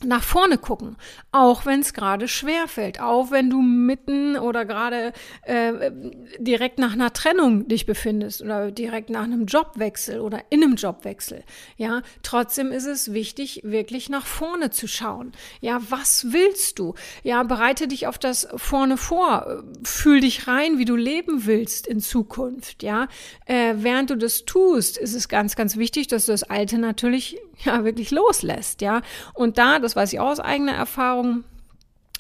nach 0.05 0.23
vorne 0.23 0.59
gucken, 0.59 0.97
auch 1.33 1.67
wenn 1.67 1.81
es 1.81 1.93
gerade 1.93 2.29
schwer 2.29 2.69
fällt, 2.69 3.01
auch 3.01 3.31
wenn 3.31 3.51
du 3.51 3.61
mitten 3.61 4.37
oder 4.37 4.65
gerade 4.65 5.13
äh, 5.43 5.91
direkt 6.39 6.79
nach 6.79 6.93
einer 6.93 7.13
Trennung 7.13 7.69
dich 7.69 7.87
befindest 7.87 8.43
oder 8.43 8.71
direkt 8.71 9.11
nach 9.11 9.25
einem 9.25 9.47
Jobwechsel 9.47 10.21
oder 10.21 10.43
in 10.51 10.63
einem 10.63 10.77
Jobwechsel. 10.77 11.45
Ja, 11.77 12.03
trotzdem 12.23 12.73
ist 12.73 12.87
es 12.87 13.13
wichtig, 13.13 13.61
wirklich 13.65 14.09
nach 14.09 14.27
vorne 14.27 14.71
zu 14.71 14.89
schauen. 14.89 15.33
Ja, 15.61 15.81
was 15.91 16.33
willst 16.33 16.79
du? 16.79 16.95
Ja, 17.23 17.43
bereite 17.43 17.89
dich 17.89 18.07
auf 18.07 18.19
das 18.19 18.49
vorne 18.57 18.97
vor, 18.97 19.63
fühl 19.83 20.21
dich 20.21 20.47
rein, 20.47 20.79
wie 20.79 20.85
du 20.85 20.97
leben 20.97 21.47
willst 21.47 21.87
in 21.87 22.01
Zukunft. 22.01 22.83
Ja, 22.83 23.09
äh, 23.47 23.75
während 23.77 24.11
du 24.11 24.17
das 24.17 24.45
tust, 24.45 24.97
ist 24.97 25.15
es 25.15 25.29
ganz, 25.29 25.57
ganz 25.57 25.77
wichtig, 25.77 26.09
dass 26.09 26.27
du 26.27 26.33
das 26.33 26.45
Alte 26.45 26.79
natürlich 26.79 27.39
ja 27.65 27.85
wirklich 27.85 28.11
loslässt. 28.11 28.81
Ja, 28.81 29.03
und 29.35 29.59
da 29.59 29.79
das 29.79 29.97
weiß 29.97 30.13
ich 30.13 30.21
auch 30.21 30.31
aus 30.31 30.41
eigener 30.41 30.73
Erfahrung, 30.73 31.45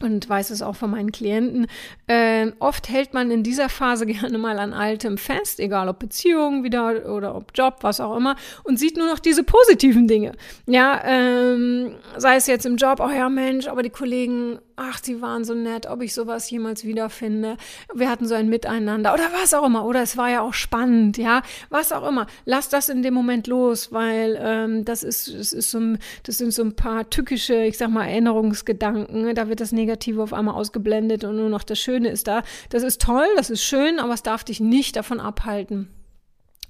und 0.02 0.28
weiß 0.28 0.50
es 0.50 0.62
auch 0.62 0.76
von 0.76 0.90
meinen 0.90 1.12
Klienten. 1.12 1.66
Äh, 2.06 2.52
oft 2.58 2.88
hält 2.88 3.14
man 3.14 3.30
in 3.30 3.42
dieser 3.42 3.68
Phase 3.68 4.06
gerne 4.06 4.38
mal 4.38 4.58
an 4.58 4.72
Altem 4.72 5.18
fest, 5.18 5.60
egal 5.60 5.88
ob 5.88 5.98
Beziehung 5.98 6.64
wieder 6.64 7.10
oder 7.10 7.34
ob 7.34 7.52
Job, 7.54 7.78
was 7.82 8.00
auch 8.00 8.16
immer, 8.16 8.36
und 8.64 8.78
sieht 8.78 8.96
nur 8.96 9.06
noch 9.06 9.18
diese 9.18 9.44
positiven 9.44 10.08
Dinge. 10.08 10.32
Ja, 10.66 11.00
ähm, 11.04 11.94
sei 12.16 12.36
es 12.36 12.46
jetzt 12.46 12.66
im 12.66 12.76
Job, 12.76 13.00
oh 13.00 13.10
ja 13.10 13.28
Mensch, 13.28 13.68
aber 13.68 13.82
die 13.82 13.90
Kollegen, 13.90 14.58
ach, 14.76 15.00
die 15.00 15.20
waren 15.20 15.44
so 15.44 15.54
nett, 15.54 15.86
ob 15.86 16.02
ich 16.02 16.14
sowas 16.14 16.50
jemals 16.50 16.84
wiederfinde. 16.84 17.56
Wir 17.94 18.08
hatten 18.08 18.26
so 18.26 18.34
ein 18.34 18.48
Miteinander 18.48 19.12
oder 19.12 19.28
was 19.40 19.52
auch 19.52 19.66
immer. 19.66 19.84
Oder 19.84 20.02
es 20.02 20.16
war 20.16 20.30
ja 20.30 20.40
auch 20.40 20.54
spannend, 20.54 21.18
ja, 21.18 21.42
was 21.68 21.92
auch 21.92 22.08
immer. 22.08 22.26
Lass 22.46 22.68
das 22.68 22.88
in 22.88 23.02
dem 23.02 23.12
Moment 23.14 23.46
los, 23.46 23.92
weil 23.92 24.38
ähm, 24.40 24.84
das 24.84 25.02
ist, 25.02 25.28
es 25.28 25.52
ist 25.52 25.70
so, 25.70 25.80
das 26.22 26.38
sind 26.38 26.52
so 26.52 26.62
ein 26.62 26.74
paar 26.74 27.08
tückische, 27.10 27.62
ich 27.64 27.76
sag 27.76 27.90
mal, 27.90 28.06
Erinnerungsgedanken. 28.06 29.34
Da 29.34 29.48
wird 29.48 29.60
das 29.60 29.72
negativ 29.72 29.89
Negative 29.90 30.22
auf 30.22 30.32
einmal 30.32 30.54
ausgeblendet 30.54 31.24
und 31.24 31.36
nur 31.36 31.48
noch 31.48 31.64
das 31.64 31.78
Schöne 31.78 32.08
ist 32.08 32.28
da. 32.28 32.42
Das 32.68 32.82
ist 32.82 33.00
toll, 33.02 33.26
das 33.36 33.50
ist 33.50 33.62
schön, 33.62 33.98
aber 33.98 34.14
es 34.14 34.22
darf 34.22 34.44
dich 34.44 34.60
nicht 34.60 34.94
davon 34.94 35.18
abhalten, 35.18 35.88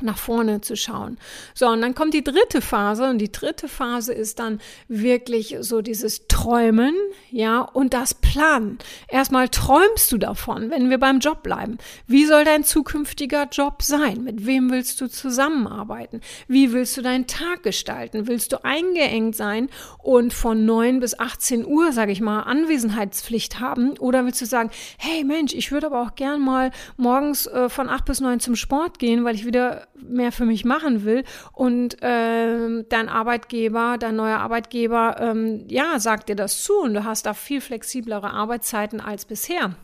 nach 0.02 0.18
vorne 0.18 0.60
zu 0.60 0.76
schauen. 0.76 1.18
So, 1.54 1.68
und 1.68 1.80
dann 1.80 1.94
kommt 1.94 2.14
die 2.14 2.24
dritte 2.24 2.60
Phase 2.60 3.08
und 3.08 3.18
die 3.18 3.32
dritte 3.32 3.68
Phase 3.68 4.12
ist 4.12 4.38
dann 4.38 4.60
wirklich 4.88 5.56
so 5.60 5.82
dieses 5.82 6.26
Träumen, 6.28 6.94
ja, 7.30 7.60
und 7.60 7.94
das 7.94 8.14
Planen. 8.14 8.78
Erstmal 9.08 9.48
träumst 9.48 10.10
du 10.12 10.18
davon, 10.18 10.70
wenn 10.70 10.90
wir 10.90 10.98
beim 10.98 11.20
Job 11.20 11.42
bleiben. 11.42 11.78
Wie 12.06 12.24
soll 12.24 12.44
dein 12.44 12.64
zukünftiger 12.64 13.48
Job 13.50 13.82
sein? 13.82 14.24
Mit 14.24 14.46
wem 14.46 14.70
willst 14.70 15.00
du 15.00 15.08
zusammenarbeiten? 15.08 16.20
Wie 16.48 16.72
willst 16.72 16.96
du 16.96 17.02
deinen 17.02 17.26
Tag 17.26 17.62
gestalten? 17.62 18.26
Willst 18.26 18.52
du 18.52 18.64
eingeengt 18.64 19.36
sein 19.36 19.68
und 19.98 20.32
von 20.32 20.64
9 20.64 21.00
bis 21.00 21.18
18 21.18 21.66
Uhr, 21.66 21.92
sage 21.92 22.12
ich 22.12 22.20
mal, 22.20 22.42
Anwesenheitspflicht 22.42 23.60
haben? 23.60 23.98
Oder 23.98 24.24
willst 24.24 24.40
du 24.40 24.46
sagen, 24.46 24.70
hey 24.98 25.24
Mensch, 25.24 25.54
ich 25.54 25.72
würde 25.72 25.86
aber 25.86 26.02
auch 26.02 26.14
gern 26.14 26.40
mal 26.40 26.70
morgens 26.96 27.46
äh, 27.46 27.68
von 27.68 27.88
8 27.88 28.04
bis 28.04 28.20
9 28.20 28.40
zum 28.40 28.56
Sport 28.56 28.98
gehen, 28.98 29.24
weil 29.24 29.34
ich 29.34 29.46
wieder 29.46 29.86
mehr 29.94 30.32
für 30.32 30.44
mich 30.44 30.64
machen 30.64 31.04
will 31.04 31.24
und 31.52 32.02
äh, 32.02 32.84
dein 32.88 33.08
Arbeitgeber, 33.08 33.96
dein 33.98 34.16
neuer 34.16 34.38
Arbeitgeber, 34.38 35.16
ähm, 35.20 35.64
ja, 35.68 35.98
sagt 35.98 36.28
dir 36.28 36.36
das 36.36 36.62
zu 36.62 36.74
und 36.80 36.94
du 36.94 37.04
hast 37.04 37.26
da 37.26 37.34
viel 37.34 37.60
flexiblere 37.60 38.30
Arbeitszeiten 38.30 39.00
als 39.00 39.24
bisher. 39.24 39.74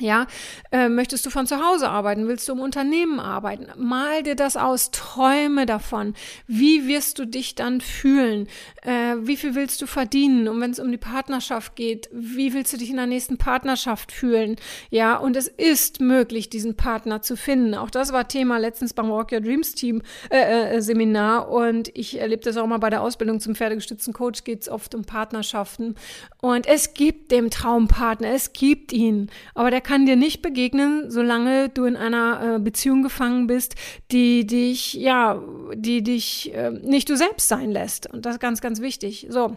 Ja, 0.00 0.26
äh, 0.72 0.88
möchtest 0.88 1.26
du 1.26 1.30
von 1.30 1.46
zu 1.46 1.62
Hause 1.62 1.88
arbeiten? 1.88 2.26
Willst 2.26 2.48
du 2.48 2.52
im 2.52 2.60
Unternehmen 2.60 3.20
arbeiten? 3.20 3.66
Mal 3.76 4.22
dir 4.22 4.34
das 4.34 4.56
aus, 4.56 4.90
träume 4.90 5.66
davon. 5.66 6.14
Wie 6.46 6.88
wirst 6.88 7.18
du 7.18 7.26
dich 7.26 7.54
dann 7.54 7.82
fühlen? 7.82 8.48
Äh, 8.82 9.16
wie 9.20 9.36
viel 9.36 9.54
willst 9.54 9.82
du 9.82 9.86
verdienen? 9.86 10.48
Und 10.48 10.60
wenn 10.60 10.70
es 10.70 10.78
um 10.78 10.90
die 10.90 10.96
Partnerschaft 10.96 11.76
geht, 11.76 12.08
wie 12.12 12.54
willst 12.54 12.72
du 12.72 12.78
dich 12.78 12.88
in 12.88 12.96
der 12.96 13.06
nächsten 13.06 13.36
Partnerschaft 13.36 14.10
fühlen? 14.10 14.56
Ja, 14.88 15.16
und 15.16 15.36
es 15.36 15.48
ist 15.48 16.00
möglich, 16.00 16.48
diesen 16.48 16.76
Partner 16.76 17.20
zu 17.20 17.36
finden. 17.36 17.74
Auch 17.74 17.90
das 17.90 18.12
war 18.12 18.26
Thema 18.26 18.58
letztens 18.58 18.94
beim 18.94 19.10
Walk 19.10 19.32
Your 19.32 19.40
Dreams 19.40 19.74
Team 19.74 20.02
äh, 20.30 20.76
äh 20.76 20.80
Seminar 20.80 21.50
und 21.50 21.90
ich 21.94 22.18
erlebe 22.18 22.42
das 22.42 22.56
auch 22.56 22.66
mal 22.66 22.78
bei 22.78 22.90
der 22.90 23.02
Ausbildung 23.02 23.38
zum 23.38 23.54
pferdegestützten 23.54 24.14
Coach 24.14 24.44
geht 24.44 24.62
es 24.62 24.68
oft 24.68 24.94
um 24.94 25.04
Partnerschaften. 25.04 25.94
Und 26.40 26.66
es 26.66 26.94
gibt 26.94 27.30
dem 27.32 27.50
Traumpartner, 27.50 28.28
es 28.28 28.52
gibt 28.52 28.92
ihn, 28.92 29.30
aber 29.54 29.70
der 29.70 29.82
kann 29.90 30.06
dir 30.06 30.14
nicht 30.14 30.40
begegnen, 30.40 31.10
solange 31.10 31.68
du 31.68 31.84
in 31.84 31.96
einer 31.96 32.58
äh, 32.58 32.58
Beziehung 32.60 33.02
gefangen 33.02 33.48
bist, 33.48 33.74
die 34.12 34.46
dich, 34.46 34.94
ja, 34.94 35.42
die 35.74 36.04
dich 36.04 36.54
äh, 36.54 36.70
nicht 36.70 37.10
du 37.10 37.16
selbst 37.16 37.48
sein 37.48 37.72
lässt. 37.72 38.06
Und 38.08 38.24
das 38.24 38.34
ist 38.36 38.40
ganz, 38.40 38.60
ganz 38.60 38.80
wichtig. 38.80 39.26
So. 39.30 39.56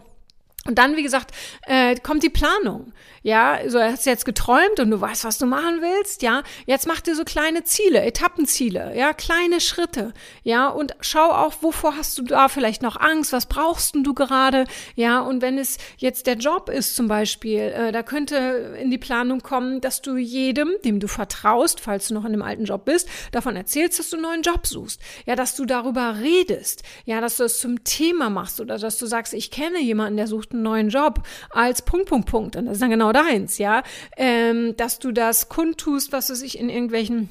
Und 0.66 0.78
dann, 0.78 0.96
wie 0.96 1.02
gesagt, 1.02 1.34
äh, 1.66 1.94
kommt 1.96 2.22
die 2.22 2.30
Planung. 2.30 2.92
Ja, 3.22 3.58
so 3.68 3.80
hast 3.80 4.04
du 4.04 4.10
jetzt 4.10 4.24
geträumt 4.24 4.80
und 4.80 4.90
du 4.90 5.00
weißt, 5.00 5.24
was 5.24 5.38
du 5.38 5.46
machen 5.46 5.80
willst. 5.80 6.22
Ja, 6.22 6.42
jetzt 6.66 6.86
mach 6.86 7.00
dir 7.00 7.14
so 7.14 7.24
kleine 7.24 7.64
Ziele, 7.64 8.02
Etappenziele, 8.02 8.94
ja, 8.96 9.12
kleine 9.14 9.60
Schritte. 9.60 10.12
Ja, 10.42 10.68
und 10.68 10.94
schau 11.00 11.30
auch, 11.30 11.54
wovor 11.60 11.96
hast 11.96 12.18
du 12.18 12.22
da 12.22 12.48
vielleicht 12.48 12.82
noch 12.82 12.98
Angst? 12.98 13.32
Was 13.32 13.46
brauchst 13.46 13.94
du 13.94 14.14
gerade? 14.14 14.64
Ja, 14.94 15.20
und 15.20 15.42
wenn 15.42 15.58
es 15.58 15.78
jetzt 15.98 16.26
der 16.26 16.36
Job 16.36 16.68
ist 16.68 16.96
zum 16.96 17.08
Beispiel, 17.08 17.60
äh, 17.60 17.92
da 17.92 18.02
könnte 18.02 18.76
in 18.80 18.90
die 18.90 18.98
Planung 18.98 19.40
kommen, 19.40 19.80
dass 19.80 20.02
du 20.02 20.16
jedem, 20.16 20.72
dem 20.84 21.00
du 21.00 21.08
vertraust, 21.08 21.80
falls 21.80 22.08
du 22.08 22.14
noch 22.14 22.24
in 22.24 22.32
dem 22.32 22.42
alten 22.42 22.64
Job 22.64 22.84
bist, 22.84 23.08
davon 23.32 23.56
erzählst, 23.56 23.98
dass 23.98 24.10
du 24.10 24.16
einen 24.16 24.24
neuen 24.24 24.42
Job 24.42 24.66
suchst. 24.66 25.00
Ja, 25.26 25.34
dass 25.34 25.56
du 25.56 25.66
darüber 25.66 26.16
redest. 26.20 26.82
Ja, 27.04 27.20
dass 27.20 27.36
du 27.36 27.44
es 27.44 27.58
zum 27.58 27.84
Thema 27.84 28.28
machst 28.30 28.60
oder 28.60 28.78
dass 28.78 28.98
du 28.98 29.06
sagst, 29.06 29.34
ich 29.34 29.50
kenne 29.50 29.80
jemanden, 29.80 30.16
der 30.16 30.26
sucht 30.26 30.53
einen 30.54 30.62
neuen 30.62 30.88
Job 30.88 31.22
als 31.50 31.82
Punkt, 31.82 32.08
Punkt, 32.08 32.28
Punkt. 32.28 32.56
Und 32.56 32.66
das 32.66 32.74
ist 32.74 32.82
dann 32.82 32.90
genau 32.90 33.12
deins, 33.12 33.58
ja. 33.58 33.82
Ähm, 34.16 34.76
dass 34.76 34.98
du 34.98 35.12
das 35.12 35.48
kundtust, 35.48 36.12
was 36.12 36.26
du 36.28 36.34
sich 36.34 36.58
in 36.58 36.70
irgendwelchen 36.70 37.28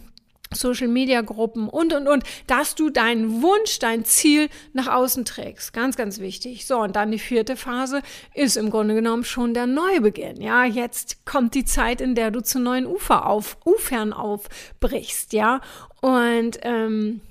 Social 0.56 0.88
Media 0.88 1.22
Gruppen 1.22 1.68
und 1.68 1.94
und 1.94 2.08
und, 2.08 2.24
dass 2.48 2.76
du 2.76 2.90
deinen 2.90 3.42
Wunsch, 3.42 3.80
dein 3.80 4.06
Ziel 4.06 4.50
nach 4.74 4.88
außen 4.88 5.26
trägst. 5.26 5.74
Ganz, 5.74 5.96
ganz 5.98 6.20
wichtig. 6.20 6.66
So, 6.66 6.80
und 6.80 6.96
dann 6.96 7.12
die 7.12 7.20
vierte 7.20 7.56
Phase 7.56 8.02
ist 8.34 8.58
im 8.58 8.70
Grunde 8.70 8.96
genommen 8.96 9.24
schon 9.24 9.54
der 9.54 9.68
Neubeginn. 9.68 10.42
Ja, 10.42 10.66
jetzt 10.66 11.26
kommt 11.26 11.56
die 11.56 11.66
Zeit, 11.66 12.02
in 12.02 12.16
der 12.16 12.32
du 12.32 12.42
zu 12.42 12.60
neuen 12.60 12.86
Ufer 12.86 13.26
auf, 13.26 13.58
Ufern 13.66 14.14
aufbrichst, 14.14 15.34
ja. 15.34 15.62
Und 16.02 16.60
ähm, 16.62 17.22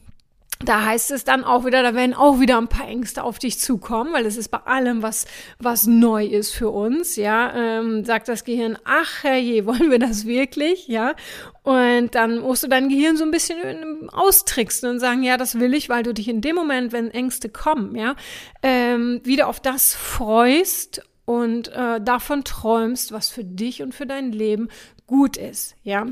da 0.64 0.84
heißt 0.84 1.10
es 1.10 1.24
dann 1.24 1.44
auch 1.44 1.64
wieder, 1.64 1.82
da 1.82 1.94
werden 1.94 2.14
auch 2.14 2.40
wieder 2.40 2.58
ein 2.58 2.68
paar 2.68 2.86
Ängste 2.86 3.24
auf 3.24 3.38
dich 3.38 3.58
zukommen, 3.58 4.12
weil 4.12 4.26
es 4.26 4.36
ist 4.36 4.48
bei 4.48 4.58
allem, 4.58 5.02
was, 5.02 5.26
was 5.58 5.86
neu 5.86 6.24
ist 6.24 6.52
für 6.52 6.70
uns, 6.70 7.16
ja, 7.16 7.52
ähm, 7.54 8.04
sagt 8.04 8.28
das 8.28 8.44
Gehirn, 8.44 8.78
ach 8.84 9.24
herrje, 9.24 9.66
wollen 9.66 9.90
wir 9.90 9.98
das 9.98 10.26
wirklich, 10.26 10.88
ja, 10.88 11.14
und 11.62 12.14
dann 12.14 12.40
musst 12.40 12.62
du 12.62 12.68
dein 12.68 12.88
Gehirn 12.88 13.16
so 13.16 13.24
ein 13.24 13.30
bisschen 13.30 14.10
austricksen 14.10 14.88
und 14.88 15.00
sagen, 15.00 15.22
ja, 15.22 15.36
das 15.36 15.58
will 15.58 15.74
ich, 15.74 15.88
weil 15.88 16.02
du 16.02 16.14
dich 16.14 16.28
in 16.28 16.40
dem 16.40 16.56
Moment, 16.56 16.92
wenn 16.92 17.10
Ängste 17.10 17.48
kommen, 17.48 17.96
ja, 17.96 18.14
ähm, 18.62 19.20
wieder 19.24 19.48
auf 19.48 19.60
das 19.60 19.94
freust 19.94 21.02
und 21.24 21.68
äh, 21.68 22.00
davon 22.00 22.44
träumst, 22.44 23.12
was 23.12 23.28
für 23.28 23.44
dich 23.44 23.82
und 23.82 23.94
für 23.94 24.06
dein 24.06 24.32
Leben 24.32 24.68
gut 25.06 25.36
ist, 25.36 25.74
ja. 25.82 26.06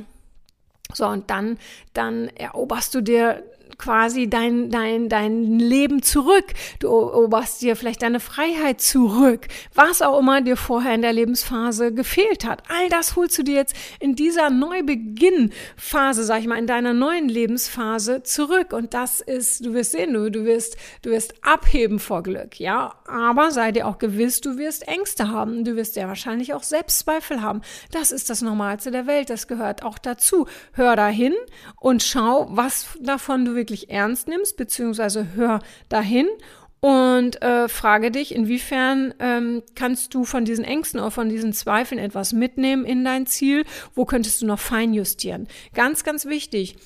So, 0.92 1.06
und 1.06 1.30
dann, 1.30 1.58
dann 1.92 2.28
eroberst 2.28 2.94
du 2.94 3.00
dir 3.00 3.44
quasi 3.80 4.28
dein, 4.28 4.70
dein, 4.70 5.08
dein 5.08 5.58
Leben 5.58 6.02
zurück. 6.02 6.44
Du 6.80 6.88
eroberst 6.88 7.62
dir 7.62 7.76
vielleicht 7.76 8.02
deine 8.02 8.20
Freiheit 8.20 8.80
zurück. 8.80 9.48
Was 9.74 10.02
auch 10.02 10.18
immer 10.18 10.42
dir 10.42 10.58
vorher 10.58 10.94
in 10.94 11.02
der 11.02 11.14
Lebensphase 11.14 11.92
gefehlt 11.92 12.44
hat. 12.44 12.62
All 12.68 12.90
das 12.90 13.16
holst 13.16 13.38
du 13.38 13.42
dir 13.42 13.54
jetzt 13.54 13.74
in 13.98 14.14
dieser 14.14 14.50
Neubeginn-Phase, 14.50 16.24
sag 16.24 16.40
ich 16.40 16.46
mal, 16.46 16.58
in 16.58 16.66
deiner 16.66 16.92
neuen 16.92 17.28
Lebensphase 17.28 18.22
zurück. 18.22 18.74
Und 18.74 18.92
das 18.92 19.20
ist, 19.20 19.64
du 19.64 19.72
wirst 19.72 19.92
sehen, 19.92 20.12
du, 20.12 20.30
du 20.30 20.44
wirst, 20.44 20.76
du 21.00 21.10
wirst 21.10 21.34
abheben 21.42 21.98
vor 21.98 22.22
Glück, 22.22 22.60
ja. 22.60 22.94
Aber 23.06 23.50
sei 23.50 23.72
dir 23.72 23.86
auch 23.86 23.98
gewiss, 23.98 24.42
du 24.42 24.58
wirst 24.58 24.86
Ängste 24.86 25.30
haben. 25.30 25.64
Du 25.64 25.74
wirst 25.74 25.96
ja 25.96 26.06
wahrscheinlich 26.06 26.52
auch 26.52 26.62
Selbstzweifel 26.62 27.40
haben. 27.40 27.62
Das 27.92 28.12
ist 28.12 28.28
das 28.28 28.42
Normalste 28.42 28.90
der 28.90 29.06
Welt. 29.06 29.30
Das 29.30 29.48
gehört 29.48 29.82
auch 29.82 29.96
dazu. 29.96 30.46
Hör 30.72 30.96
dahin 30.96 31.34
und 31.80 32.02
schau, 32.02 32.46
was 32.50 32.98
davon 33.00 33.44
du 33.44 33.54
wirklich 33.54 33.69
wirklich 33.70 33.90
ernst 33.90 34.28
nimmst, 34.28 34.56
beziehungsweise 34.56 35.34
hör 35.34 35.60
dahin 35.88 36.26
und 36.80 37.40
äh, 37.42 37.68
frage 37.68 38.10
dich, 38.10 38.34
inwiefern 38.34 39.14
ähm, 39.20 39.62
kannst 39.74 40.14
du 40.14 40.24
von 40.24 40.44
diesen 40.44 40.64
Ängsten 40.64 40.98
oder 40.98 41.10
von 41.10 41.28
diesen 41.28 41.52
Zweifeln 41.52 42.00
etwas 42.00 42.32
mitnehmen 42.32 42.84
in 42.84 43.04
dein 43.04 43.26
Ziel? 43.26 43.64
Wo 43.94 44.04
könntest 44.04 44.42
du 44.42 44.46
noch 44.46 44.58
feinjustieren? 44.58 45.46
Ganz, 45.74 46.04
ganz 46.04 46.26
wichtig. 46.26 46.76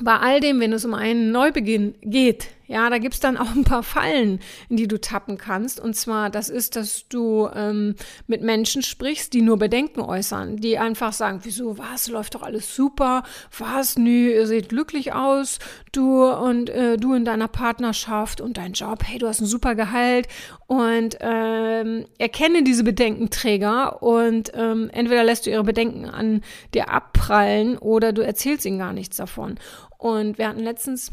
Bei 0.00 0.18
all 0.18 0.40
dem, 0.40 0.60
wenn 0.60 0.72
es 0.72 0.84
um 0.84 0.94
einen 0.94 1.32
Neubeginn 1.32 1.94
geht, 2.02 2.48
Ja, 2.68 2.90
da 2.90 2.98
gibt's 2.98 3.20
dann 3.20 3.36
auch 3.36 3.54
ein 3.54 3.64
paar 3.64 3.82
Fallen, 3.82 4.40
in 4.68 4.76
die 4.76 4.88
du 4.88 5.00
tappen 5.00 5.38
kannst. 5.38 5.78
Und 5.78 5.94
zwar, 5.94 6.30
das 6.30 6.48
ist, 6.48 6.74
dass 6.74 7.08
du 7.08 7.48
ähm, 7.54 7.94
mit 8.26 8.42
Menschen 8.42 8.82
sprichst, 8.82 9.32
die 9.32 9.42
nur 9.42 9.56
Bedenken 9.56 10.00
äußern, 10.00 10.56
die 10.56 10.78
einfach 10.78 11.12
sagen, 11.12 11.40
wieso, 11.42 11.78
was, 11.78 12.08
läuft 12.08 12.34
doch 12.34 12.42
alles 12.42 12.74
super, 12.74 13.22
was, 13.56 13.96
nö, 13.96 14.32
ihr 14.32 14.46
seht 14.46 14.68
glücklich 14.68 15.12
aus, 15.12 15.58
du 15.92 16.24
und 16.24 16.70
äh, 16.70 16.96
du 16.96 17.14
in 17.14 17.24
deiner 17.24 17.48
Partnerschaft 17.48 18.40
und 18.40 18.56
dein 18.56 18.72
Job, 18.72 19.04
hey, 19.04 19.18
du 19.18 19.28
hast 19.28 19.40
ein 19.40 19.46
super 19.46 19.74
Gehalt 19.74 20.26
und 20.66 21.16
ähm, 21.20 22.06
erkenne 22.18 22.64
diese 22.64 22.82
Bedenkenträger 22.82 24.02
und 24.02 24.50
ähm, 24.54 24.90
entweder 24.92 25.22
lässt 25.22 25.46
du 25.46 25.50
ihre 25.50 25.64
Bedenken 25.64 26.06
an 26.06 26.42
dir 26.74 26.90
abprallen 26.90 27.78
oder 27.78 28.12
du 28.12 28.22
erzählst 28.22 28.66
ihnen 28.66 28.78
gar 28.78 28.92
nichts 28.92 29.16
davon. 29.16 29.56
Und 29.98 30.38
wir 30.38 30.48
hatten 30.48 30.60
letztens 30.62 31.12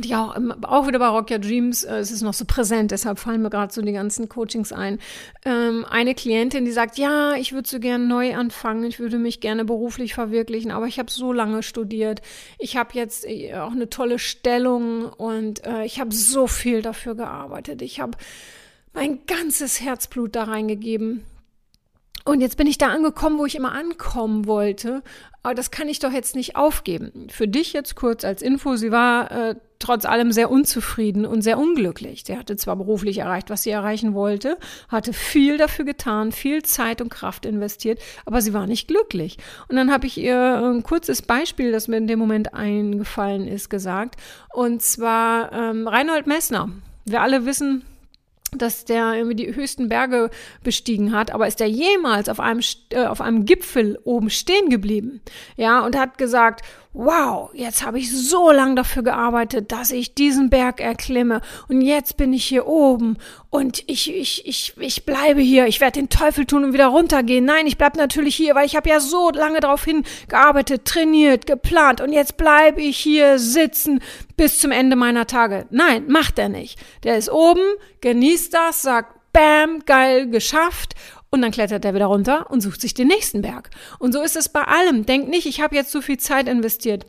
die 0.00 0.14
auch, 0.14 0.36
auch 0.62 0.86
wieder 0.86 0.98
bei 0.98 1.08
Rock 1.08 1.30
Your 1.30 1.38
Dreams, 1.38 1.84
äh, 1.84 1.98
es 1.98 2.10
ist 2.10 2.22
noch 2.22 2.34
so 2.34 2.44
präsent, 2.44 2.90
deshalb 2.90 3.18
fallen 3.18 3.42
mir 3.42 3.50
gerade 3.50 3.72
so 3.72 3.82
die 3.82 3.92
ganzen 3.92 4.28
Coachings 4.28 4.72
ein. 4.72 4.98
Ähm, 5.44 5.84
eine 5.88 6.14
Klientin, 6.14 6.64
die 6.64 6.72
sagt, 6.72 6.98
ja, 6.98 7.34
ich 7.34 7.52
würde 7.52 7.68
so 7.68 7.80
gerne 7.80 8.06
neu 8.06 8.34
anfangen, 8.34 8.84
ich 8.84 8.98
würde 8.98 9.18
mich 9.18 9.40
gerne 9.40 9.64
beruflich 9.64 10.14
verwirklichen, 10.14 10.70
aber 10.70 10.86
ich 10.86 10.98
habe 10.98 11.10
so 11.10 11.32
lange 11.32 11.62
studiert, 11.62 12.22
ich 12.58 12.76
habe 12.76 12.90
jetzt 12.94 13.26
äh, 13.26 13.54
auch 13.54 13.72
eine 13.72 13.90
tolle 13.90 14.18
Stellung 14.18 15.04
und 15.04 15.64
äh, 15.66 15.84
ich 15.84 16.00
habe 16.00 16.14
so 16.14 16.46
viel 16.46 16.82
dafür 16.82 17.14
gearbeitet, 17.14 17.82
ich 17.82 18.00
habe 18.00 18.16
mein 18.92 19.26
ganzes 19.26 19.80
Herzblut 19.80 20.34
da 20.34 20.44
reingegeben. 20.44 21.24
Und 22.24 22.42
jetzt 22.42 22.58
bin 22.58 22.66
ich 22.66 22.76
da 22.76 22.88
angekommen, 22.88 23.38
wo 23.38 23.46
ich 23.46 23.54
immer 23.54 23.72
ankommen 23.72 24.46
wollte. 24.46 25.02
Aber 25.42 25.54
das 25.54 25.70
kann 25.70 25.88
ich 25.88 25.98
doch 25.98 26.12
jetzt 26.12 26.36
nicht 26.36 26.56
aufgeben. 26.56 27.28
Für 27.30 27.48
dich 27.48 27.72
jetzt 27.72 27.94
kurz 27.94 28.22
als 28.22 28.42
Info, 28.42 28.76
sie 28.76 28.92
war 28.92 29.30
äh, 29.30 29.54
trotz 29.78 30.04
allem 30.04 30.32
sehr 30.32 30.50
unzufrieden 30.50 31.24
und 31.24 31.42
sehr 31.42 31.58
unglücklich. 31.58 32.24
Sie 32.26 32.36
hatte 32.36 32.56
zwar 32.56 32.76
beruflich 32.76 33.18
erreicht, 33.18 33.50
was 33.50 33.62
sie 33.62 33.70
erreichen 33.70 34.14
wollte, 34.14 34.58
hatte 34.88 35.12
viel 35.12 35.56
dafür 35.56 35.84
getan, 35.84 36.32
viel 36.32 36.62
Zeit 36.62 37.00
und 37.00 37.10
Kraft 37.10 37.46
investiert, 37.46 38.00
aber 38.26 38.42
sie 38.42 38.52
war 38.52 38.66
nicht 38.66 38.88
glücklich. 38.88 39.38
Und 39.68 39.76
dann 39.76 39.92
habe 39.92 40.06
ich 40.06 40.18
ihr 40.18 40.36
ein 40.36 40.82
kurzes 40.82 41.22
Beispiel, 41.22 41.72
das 41.72 41.88
mir 41.88 41.96
in 41.96 42.06
dem 42.06 42.18
Moment 42.18 42.54
eingefallen 42.54 43.46
ist, 43.46 43.70
gesagt. 43.70 44.16
Und 44.52 44.82
zwar 44.82 45.52
ähm, 45.52 45.86
Reinhold 45.86 46.26
Messner. 46.26 46.70
Wir 47.04 47.22
alle 47.22 47.46
wissen, 47.46 47.84
dass 48.52 48.84
der 48.84 49.14
irgendwie 49.14 49.36
die 49.36 49.54
höchsten 49.54 49.88
Berge 49.88 50.30
bestiegen 50.62 51.12
hat, 51.12 51.32
aber 51.32 51.46
ist 51.46 51.60
er 51.60 51.66
jemals 51.66 52.28
auf 52.28 52.40
einem, 52.40 52.62
äh, 52.90 53.04
auf 53.04 53.20
einem 53.20 53.44
Gipfel 53.44 53.98
oben 54.04 54.30
stehen 54.30 54.70
geblieben? 54.70 55.20
Ja, 55.56 55.84
und 55.84 55.96
hat 55.98 56.16
gesagt, 56.16 56.62
wow, 56.98 57.50
jetzt 57.54 57.86
habe 57.86 58.00
ich 58.00 58.10
so 58.10 58.50
lange 58.50 58.74
dafür 58.74 59.04
gearbeitet, 59.04 59.70
dass 59.70 59.92
ich 59.92 60.14
diesen 60.14 60.50
Berg 60.50 60.80
erklimme 60.80 61.42
und 61.68 61.80
jetzt 61.80 62.16
bin 62.16 62.32
ich 62.32 62.44
hier 62.44 62.66
oben 62.66 63.18
und 63.50 63.84
ich, 63.86 64.12
ich, 64.12 64.44
ich, 64.48 64.74
ich 64.76 65.06
bleibe 65.06 65.40
hier, 65.40 65.68
ich 65.68 65.80
werde 65.80 66.00
den 66.00 66.08
Teufel 66.08 66.44
tun 66.44 66.64
und 66.64 66.72
wieder 66.72 66.88
runtergehen. 66.88 67.44
Nein, 67.44 67.68
ich 67.68 67.78
bleibe 67.78 67.98
natürlich 67.98 68.34
hier, 68.34 68.56
weil 68.56 68.66
ich 68.66 68.74
habe 68.74 68.88
ja 68.88 68.98
so 68.98 69.30
lange 69.30 69.60
darauf 69.60 69.84
hingearbeitet, 69.84 70.86
trainiert, 70.86 71.46
geplant 71.46 72.00
und 72.00 72.12
jetzt 72.12 72.36
bleibe 72.36 72.82
ich 72.82 72.98
hier 72.98 73.38
sitzen 73.38 74.00
bis 74.36 74.58
zum 74.58 74.72
Ende 74.72 74.96
meiner 74.96 75.28
Tage. 75.28 75.66
Nein, 75.70 76.08
macht 76.08 76.36
er 76.40 76.48
nicht. 76.48 76.80
Der 77.04 77.16
ist 77.16 77.30
oben, 77.30 77.62
genießt 78.00 78.52
das, 78.52 78.82
sagt, 78.82 79.14
Bam, 79.32 79.84
geil, 79.86 80.28
geschafft 80.30 80.94
und 81.30 81.42
dann 81.42 81.50
klettert 81.50 81.84
er 81.84 81.94
wieder 81.94 82.06
runter 82.06 82.50
und 82.50 82.60
sucht 82.60 82.80
sich 82.80 82.94
den 82.94 83.08
nächsten 83.08 83.42
Berg. 83.42 83.70
Und 83.98 84.12
so 84.12 84.22
ist 84.22 84.36
es 84.36 84.48
bei 84.48 84.62
allem. 84.62 85.06
Denk 85.06 85.28
nicht, 85.28 85.46
ich 85.46 85.60
habe 85.60 85.74
jetzt 85.74 85.92
so 85.92 86.00
viel 86.00 86.18
Zeit 86.18 86.48
investiert 86.48 87.06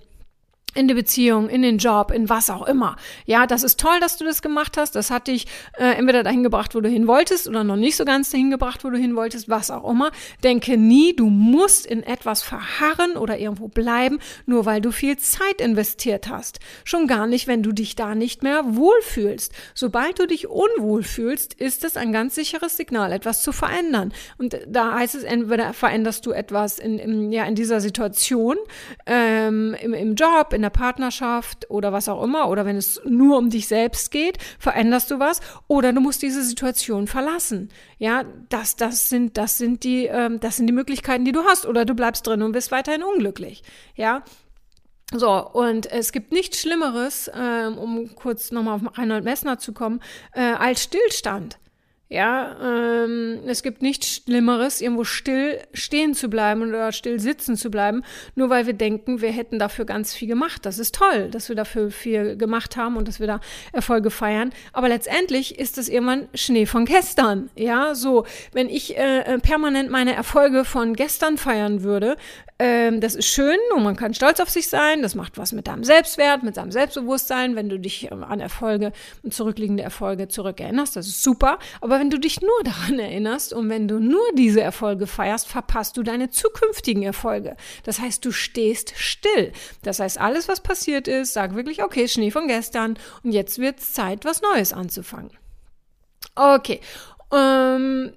in 0.76 0.88
die 0.88 0.94
Beziehung, 0.94 1.50
in 1.50 1.62
den 1.62 1.78
Job, 1.78 2.12
in 2.12 2.30
was 2.30 2.50
auch 2.50 2.68
immer. 2.68 2.96
Ja, 3.26 3.48
das 3.48 3.64
ist 3.64 3.80
toll, 3.80 4.00
dass 4.00 4.18
du 4.18 4.26
das 4.26 4.42
gemacht 4.42 4.78
hast. 4.78 4.96
Das 4.96 5.12
hat 5.12 5.28
dich 5.28 5.48
äh, 5.78 5.94
entweder 5.94 6.24
dahin 6.24 6.44
gebracht, 6.44 6.76
wo 6.76 6.82
du 6.82 6.90
hin 6.90 7.08
wolltest, 7.08 7.48
oder 7.48 7.64
noch 7.64 7.76
nicht 7.76 7.96
so 7.96 8.06
ganz 8.06 8.30
dahin 8.30 8.52
gebracht, 8.52 8.84
wo 8.84 8.90
du 8.90 8.98
hin 8.98 9.16
wolltest, 9.16 9.50
was 9.50 9.72
auch 9.72 9.90
immer. 9.90 10.12
Denke 10.44 10.78
nie, 10.78 11.16
du 11.16 11.30
musst 11.30 11.86
in 11.86 12.04
etwas 12.04 12.42
verharren 12.44 13.18
oder 13.18 13.38
irgendwo 13.38 13.68
bleiben, 13.68 14.20
nur 14.46 14.66
weil 14.66 14.82
du 14.82 14.92
viel 14.92 15.18
Zeit 15.18 15.62
investiert 15.62 16.30
hast. 16.30 16.60
Schon 16.84 17.08
gar 17.08 17.28
nicht, 17.28 17.48
wenn 17.48 17.64
du 17.64 17.72
dich 17.72 17.96
da 17.96 18.16
nicht 18.16 18.44
mehr 18.44 18.64
wohlfühlst. 18.76 19.54
Sobald 19.74 20.20
du 20.20 20.28
dich 20.28 20.48
unwohl 20.48 21.04
fühlst, 21.04 21.54
ist 21.56 21.84
es 21.84 21.98
ein 21.98 22.12
ganz 22.12 22.36
sicheres 22.36 22.78
Signal, 22.78 23.12
etwas 23.12 23.42
zu 23.42 23.52
verändern. 23.52 24.14
Und 24.38 24.60
da 24.68 24.96
heißt 24.96 25.16
es, 25.16 25.24
entweder 25.24 25.74
veränderst 25.74 26.26
du 26.26 26.32
etwas 26.32 26.80
in, 26.80 27.00
in 27.00 27.32
ja, 27.32 27.46
in 27.46 27.56
dieser 27.56 27.82
Situation, 27.82 28.58
ähm, 29.06 29.76
im, 29.82 29.94
im 29.94 30.16
Job, 30.16 30.54
in 30.60 30.64
der 30.64 30.70
Partnerschaft 30.70 31.70
oder 31.70 31.94
was 31.94 32.10
auch 32.10 32.22
immer, 32.22 32.50
oder 32.50 32.66
wenn 32.66 32.76
es 32.76 33.02
nur 33.06 33.38
um 33.38 33.50
dich 33.50 33.68
selbst 33.68 34.12
geht, 34.12 34.38
veränderst 34.60 35.10
du 35.10 35.20
was, 35.20 35.40
oder 35.68 35.94
du 35.94 36.02
musst 36.02 36.22
diese 36.22 36.44
Situation 36.44 37.08
verlassen. 37.08 37.70
Ja, 37.98 38.26
das, 38.50 38.76
das 38.76 39.08
sind, 39.08 39.38
das 39.38 39.58
sind 39.58 39.86
die, 39.86 40.08
ähm, 40.08 40.42
das 40.42 40.58
sind 40.58 40.68
die 40.68 40.74
Möglichkeiten, 40.74 41.24
die 41.24 41.32
du 41.32 41.46
hast, 41.46 41.66
oder 41.66 41.86
du 41.86 41.94
bleibst 41.94 42.28
drin 42.28 42.42
und 42.42 42.52
bist 42.52 42.72
weiterhin 42.72 43.04
unglücklich. 43.04 43.64
Ja, 43.96 44.24
so, 45.14 45.32
und 45.50 45.92
es 45.92 46.12
gibt 46.12 46.34
nichts 46.34 46.60
Schlimmeres, 46.60 47.32
ähm, 47.34 47.78
um 47.78 48.16
kurz 48.16 48.52
nochmal 48.52 48.76
auf 48.76 48.98
Reinhold 48.98 49.24
Messner 49.24 49.58
zu 49.58 49.74
kommen, 49.74 50.02
äh, 50.34 50.42
als 50.42 50.84
Stillstand. 50.84 51.58
Ja, 52.12 52.56
ähm, 52.60 53.42
es 53.46 53.62
gibt 53.62 53.84
nichts 53.84 54.24
Schlimmeres, 54.26 54.82
irgendwo 54.82 55.04
still 55.04 55.60
stehen 55.74 56.16
zu 56.16 56.28
bleiben 56.28 56.68
oder 56.68 56.92
still 56.92 57.20
sitzen 57.20 57.56
zu 57.56 57.70
bleiben, 57.70 58.04
nur 58.34 58.50
weil 58.50 58.66
wir 58.66 58.74
denken, 58.74 59.22
wir 59.22 59.32
hätten 59.32 59.60
dafür 59.60 59.86
ganz 59.86 60.16
viel 60.16 60.28
gemacht. 60.28 60.66
Das 60.66 60.80
ist 60.80 60.96
toll, 60.96 61.30
dass 61.30 61.50
wir 61.50 61.56
dafür 61.56 61.92
viel 61.92 62.36
gemacht 62.36 62.78
haben 62.78 62.98
und 62.98 63.08
dass 63.08 63.20
wir 63.20 63.28
da 63.28 63.40
Erfolge 63.74 64.10
feiern. 64.10 64.52
Aber 64.74 64.90
letztendlich 64.90 65.60
ist 65.60 65.78
es 65.78 65.88
irgendwann 65.88 66.30
Schnee 66.34 66.66
von 66.66 66.86
gestern. 66.86 67.52
Ja, 67.56 67.94
so, 67.94 68.26
wenn 68.54 68.70
ich 68.70 68.98
äh, 68.98 69.20
äh 69.20 69.38
permanent 69.38 69.92
meine 69.92 70.16
Erfolge 70.16 70.66
von 70.66 70.96
gestern 70.96 71.38
feiern 71.38 71.84
würde, 71.84 72.18
ähm, 72.62 73.00
das 73.00 73.16
ist 73.16 73.28
schön 73.28 73.58
und 73.74 73.84
man 73.84 73.96
kann 73.96 74.14
stolz 74.14 74.42
auf 74.42 74.50
sich 74.50 74.68
sein. 74.68 75.02
Das 75.02 75.16
macht 75.16 75.38
was 75.38 75.54
mit 75.54 75.68
deinem 75.68 75.86
Selbstwert, 75.86 76.44
mit 76.44 76.56
seinem 76.56 76.72
Selbstbewusstsein, 76.72 77.56
wenn 77.56 77.70
du 77.70 77.80
dich 77.80 78.12
ähm, 78.12 78.22
an 78.22 78.42
Erfolge 78.42 78.92
und 79.24 79.34
zurückliegende 79.34 79.82
Erfolge 79.82 80.28
zurückerinnerst. 80.28 80.98
Das 80.98 81.08
ist 81.08 81.24
super. 81.24 81.60
Aber 81.80 81.99
wenn 82.00 82.10
du 82.10 82.18
dich 82.18 82.42
nur 82.42 82.64
daran 82.64 82.98
erinnerst 82.98 83.52
und 83.52 83.70
wenn 83.70 83.90
du 83.90 84.00
nur 84.00 84.24
diese 84.34 84.62
Erfolge 84.62 85.06
feierst, 85.06 85.48
verpasst 85.48 85.98
du 85.98 86.04
deine 86.04 86.30
zukünftigen 86.30 87.04
Erfolge. 87.04 87.58
Das 87.84 88.00
heißt, 88.00 88.24
du 88.24 88.32
stehst 88.32 88.94
still. 88.96 89.52
Das 89.84 90.00
heißt, 90.00 90.18
alles, 90.18 90.48
was 90.48 90.62
passiert 90.62 91.10
ist, 91.10 91.34
sag 91.34 91.56
wirklich, 91.56 91.84
okay, 91.84 92.08
Schnee 92.08 92.32
von 92.32 92.48
gestern 92.48 92.98
und 93.24 93.34
jetzt 93.34 93.60
wird 93.60 93.80
es 93.80 93.92
Zeit, 93.92 94.24
was 94.24 94.42
Neues 94.42 94.72
anzufangen. 94.72 95.32
Okay. 96.36 96.80
Ähm, 97.34 98.14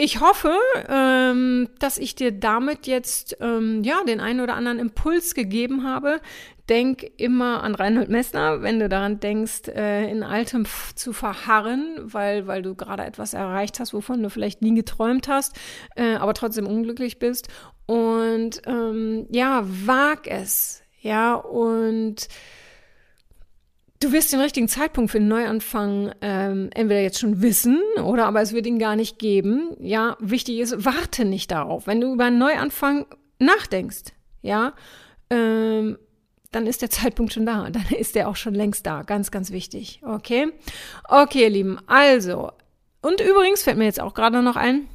ich 0.00 0.20
hoffe, 0.20 0.56
ähm, 0.88 1.68
dass 1.80 1.98
ich 1.98 2.14
dir 2.14 2.30
damit 2.30 2.86
jetzt 2.86 3.36
ähm, 3.40 3.82
ja 3.82 3.96
den 4.06 4.20
einen 4.20 4.40
oder 4.40 4.54
anderen 4.54 4.78
Impuls 4.78 5.34
gegeben 5.34 5.82
habe. 5.82 6.20
Denk 6.68 7.04
immer 7.16 7.64
an 7.64 7.74
Reinhold 7.74 8.08
Messner, 8.08 8.62
wenn 8.62 8.78
du 8.78 8.88
daran 8.88 9.18
denkst, 9.18 9.66
äh, 9.74 10.08
in 10.08 10.22
Altem 10.22 10.66
zu 10.94 11.12
verharren, 11.12 11.96
weil, 11.98 12.46
weil 12.46 12.62
du 12.62 12.76
gerade 12.76 13.04
etwas 13.04 13.34
erreicht 13.34 13.80
hast, 13.80 13.92
wovon 13.92 14.22
du 14.22 14.30
vielleicht 14.30 14.62
nie 14.62 14.74
geträumt 14.74 15.26
hast, 15.26 15.56
äh, 15.96 16.14
aber 16.14 16.32
trotzdem 16.32 16.68
unglücklich 16.68 17.18
bist. 17.18 17.48
Und 17.86 18.62
ähm, 18.66 19.26
ja, 19.32 19.64
wag 19.66 20.28
es. 20.28 20.82
Ja, 21.00 21.34
und 21.34 22.28
Du 24.00 24.12
wirst 24.12 24.32
den 24.32 24.40
richtigen 24.40 24.68
Zeitpunkt 24.68 25.10
für 25.10 25.18
den 25.18 25.26
Neuanfang 25.26 26.12
ähm, 26.20 26.70
entweder 26.72 27.00
jetzt 27.00 27.18
schon 27.18 27.42
wissen 27.42 27.82
oder 28.04 28.26
aber 28.26 28.40
es 28.40 28.52
wird 28.52 28.66
ihn 28.66 28.78
gar 28.78 28.94
nicht 28.94 29.18
geben. 29.18 29.76
Ja, 29.80 30.16
wichtig 30.20 30.60
ist, 30.60 30.84
warte 30.84 31.24
nicht 31.24 31.50
darauf. 31.50 31.88
Wenn 31.88 32.00
du 32.00 32.12
über 32.12 32.26
einen 32.26 32.38
Neuanfang 32.38 33.06
nachdenkst, 33.40 34.12
ja, 34.40 34.74
ähm, 35.30 35.98
dann 36.52 36.66
ist 36.68 36.82
der 36.82 36.90
Zeitpunkt 36.90 37.32
schon 37.32 37.44
da. 37.44 37.70
Dann 37.70 37.86
ist 37.98 38.14
der 38.14 38.28
auch 38.28 38.36
schon 38.36 38.54
längst 38.54 38.86
da. 38.86 39.02
Ganz, 39.02 39.32
ganz 39.32 39.50
wichtig. 39.50 40.00
Okay? 40.04 40.52
Okay, 41.08 41.42
ihr 41.42 41.50
Lieben. 41.50 41.78
Also, 41.88 42.52
und 43.02 43.20
übrigens 43.20 43.64
fällt 43.64 43.78
mir 43.78 43.84
jetzt 43.84 44.00
auch 44.00 44.14
gerade 44.14 44.42
noch 44.42 44.56
ein, 44.56 44.88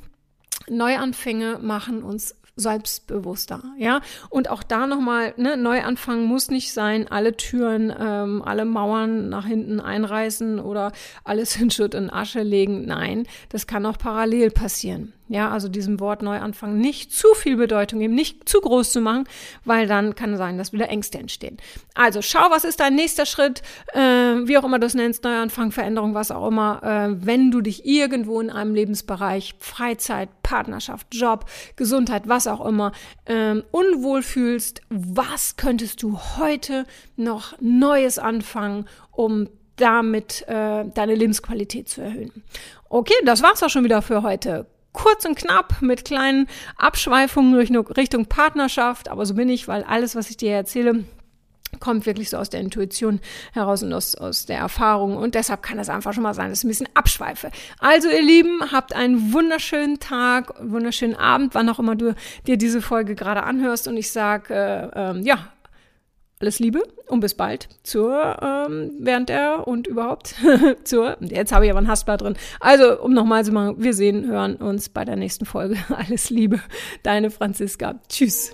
Neuanfänge 0.70 1.60
machen 1.62 2.04
uns 2.04 2.36
selbstbewusster, 2.56 3.64
ja. 3.78 4.02
Und 4.30 4.50
auch 4.50 4.64
da 4.64 4.86
nochmal, 4.86 5.34
ne, 5.38 5.58
Neuanfang 5.58 6.26
muss 6.26 6.50
nicht 6.50 6.72
sein, 6.72 7.08
alle 7.10 7.36
Türen, 7.36 7.94
ähm, 7.98 8.42
alle 8.44 8.66
Mauern 8.66 9.30
nach 9.30 9.46
hinten 9.46 9.80
einreißen 9.80 10.60
oder 10.60 10.92
alles 11.24 11.56
in 11.60 11.72
Schutt 11.72 11.96
und 11.96 12.10
Asche 12.10 12.44
legen. 12.44 12.86
Nein, 12.86 13.26
das 13.50 13.68
kann 13.68 13.86
auch 13.86 13.98
parallel 13.98 14.52
passieren. 14.52 15.14
Ja, 15.30 15.50
also 15.52 15.70
diesem 15.70 16.02
Wort 16.02 16.22
Neuanfang 16.22 16.78
nicht 16.78 17.14
zu 17.14 17.34
viel 17.34 17.56
Bedeutung 17.56 18.00
geben, 18.00 18.14
nicht 18.14 18.48
zu 18.48 18.60
groß 18.60 18.92
zu 18.92 19.00
machen, 19.00 19.24
weil 19.64 19.88
dann 19.88 20.16
kann 20.16 20.36
sein, 20.36 20.58
dass 20.58 20.74
wieder 20.74 20.90
Ängste 20.90 21.18
entstehen. 21.18 21.58
Also 21.96 22.22
schau, 22.22 22.50
was 22.50 22.66
ist 22.66 22.82
dein 22.82 22.96
nächster 22.96 23.26
Schritt, 23.26 23.62
äh, 23.94 24.00
wie 24.00 24.58
auch 24.58 24.66
immer 24.66 24.80
du 24.80 24.86
es 24.86 24.96
nennst, 24.96 25.24
Neuanfang, 25.24 25.72
Veränderung, 25.72 26.14
was 26.14 26.30
auch 26.30 26.46
immer, 26.46 26.84
äh, 26.84 27.26
wenn 27.26 27.52
du 27.52 27.62
dich 27.62 27.86
irgendwo 27.86 28.42
in 28.42 28.50
einem 28.50 28.76
Lebensbereich, 28.76 29.56
Freizeit, 29.60 30.30
Partnerschaft, 30.44 31.08
Job, 31.12 31.46
Gesundheit, 31.78 32.24
was 32.28 32.46
auch 32.46 32.66
immer, 32.66 32.92
äh, 33.24 33.62
unwohl 33.72 34.24
fühlst, 34.24 34.82
was 34.90 35.56
könntest 35.56 36.04
du 36.04 36.20
heute 36.38 36.86
noch 37.16 37.54
Neues 37.62 38.20
anfangen, 38.20 38.90
um 39.12 39.48
damit 39.78 40.46
äh, 40.48 40.86
deine 40.94 41.16
Lebensqualität 41.16 41.90
zu 41.90 42.02
erhöhen. 42.02 42.44
Okay, 42.90 43.16
das 43.26 43.42
war's 43.42 43.64
auch 43.64 43.70
schon 43.70 43.84
wieder 43.84 44.02
für 44.02 44.22
heute 44.22 44.68
kurz 44.94 45.26
und 45.26 45.36
knapp 45.36 45.82
mit 45.82 46.06
kleinen 46.06 46.48
Abschweifungen 46.78 47.56
Richtung 47.56 48.28
Partnerschaft, 48.28 49.10
aber 49.10 49.26
so 49.26 49.34
bin 49.34 49.50
ich, 49.50 49.68
weil 49.68 49.84
alles, 49.84 50.16
was 50.16 50.30
ich 50.30 50.38
dir 50.38 50.52
erzähle, 50.52 51.04
kommt 51.80 52.06
wirklich 52.06 52.30
so 52.30 52.38
aus 52.38 52.50
der 52.50 52.62
Intuition 52.62 53.20
heraus 53.52 53.84
und 53.84 53.94
aus, 53.94 54.16
aus 54.16 54.46
der 54.46 54.58
Erfahrung. 54.58 55.18
Und 55.18 55.36
deshalb 55.36 55.64
kann 55.64 55.80
es 55.80 55.90
einfach 55.90 56.14
schon 56.14 56.24
mal 56.24 56.34
sein, 56.34 56.50
dass 56.50 56.60
ich 56.60 56.66
ein 56.66 56.70
bisschen 56.70 56.90
abschweife. 56.94 57.52
Also, 57.80 58.10
ihr 58.10 58.22
Lieben, 58.22 58.72
habt 58.72 58.96
einen 58.96 59.34
wunderschönen 59.34 60.00
Tag, 60.00 60.54
wunderschönen 60.62 61.16
Abend, 61.16 61.56
wann 61.56 61.70
auch 61.70 61.80
immer 61.80 61.96
du 61.96 62.16
dir 62.48 62.58
diese 62.58 62.82
Folge 62.82 63.16
gerade 63.16 63.44
anhörst. 63.44 63.88
Und 63.88 63.98
ich 63.98 64.12
sage, 64.12 64.54
äh, 64.54 65.12
äh, 65.12 65.20
ja, 65.22 65.53
alles 66.40 66.60
Liebe 66.60 66.84
und 67.08 67.22
bis 67.22 67.36
bald 67.36 67.70
zur, 67.84 68.38
ähm, 68.42 68.92
während 69.00 69.30
der 69.30 69.68
und 69.68 69.88
überhaupt 69.88 70.36
zur, 70.84 71.18
jetzt 71.22 71.52
habe 71.52 71.66
ich 71.66 71.72
aber 71.72 71.80
ein 71.80 71.88
Haspler 71.88 72.18
drin. 72.18 72.36
Also, 72.60 73.02
um 73.02 73.14
nochmal 73.14 73.46
zu 73.46 73.52
machen, 73.52 73.76
wir 73.78 73.94
sehen, 73.94 74.28
hören 74.28 74.56
uns 74.58 74.90
bei 74.90 75.06
der 75.06 75.16
nächsten 75.16 75.46
Folge. 75.46 75.78
Alles 75.90 76.30
Liebe, 76.30 76.60
deine 77.04 77.32
Franziska. 77.32 78.00
Tschüss. 78.10 78.54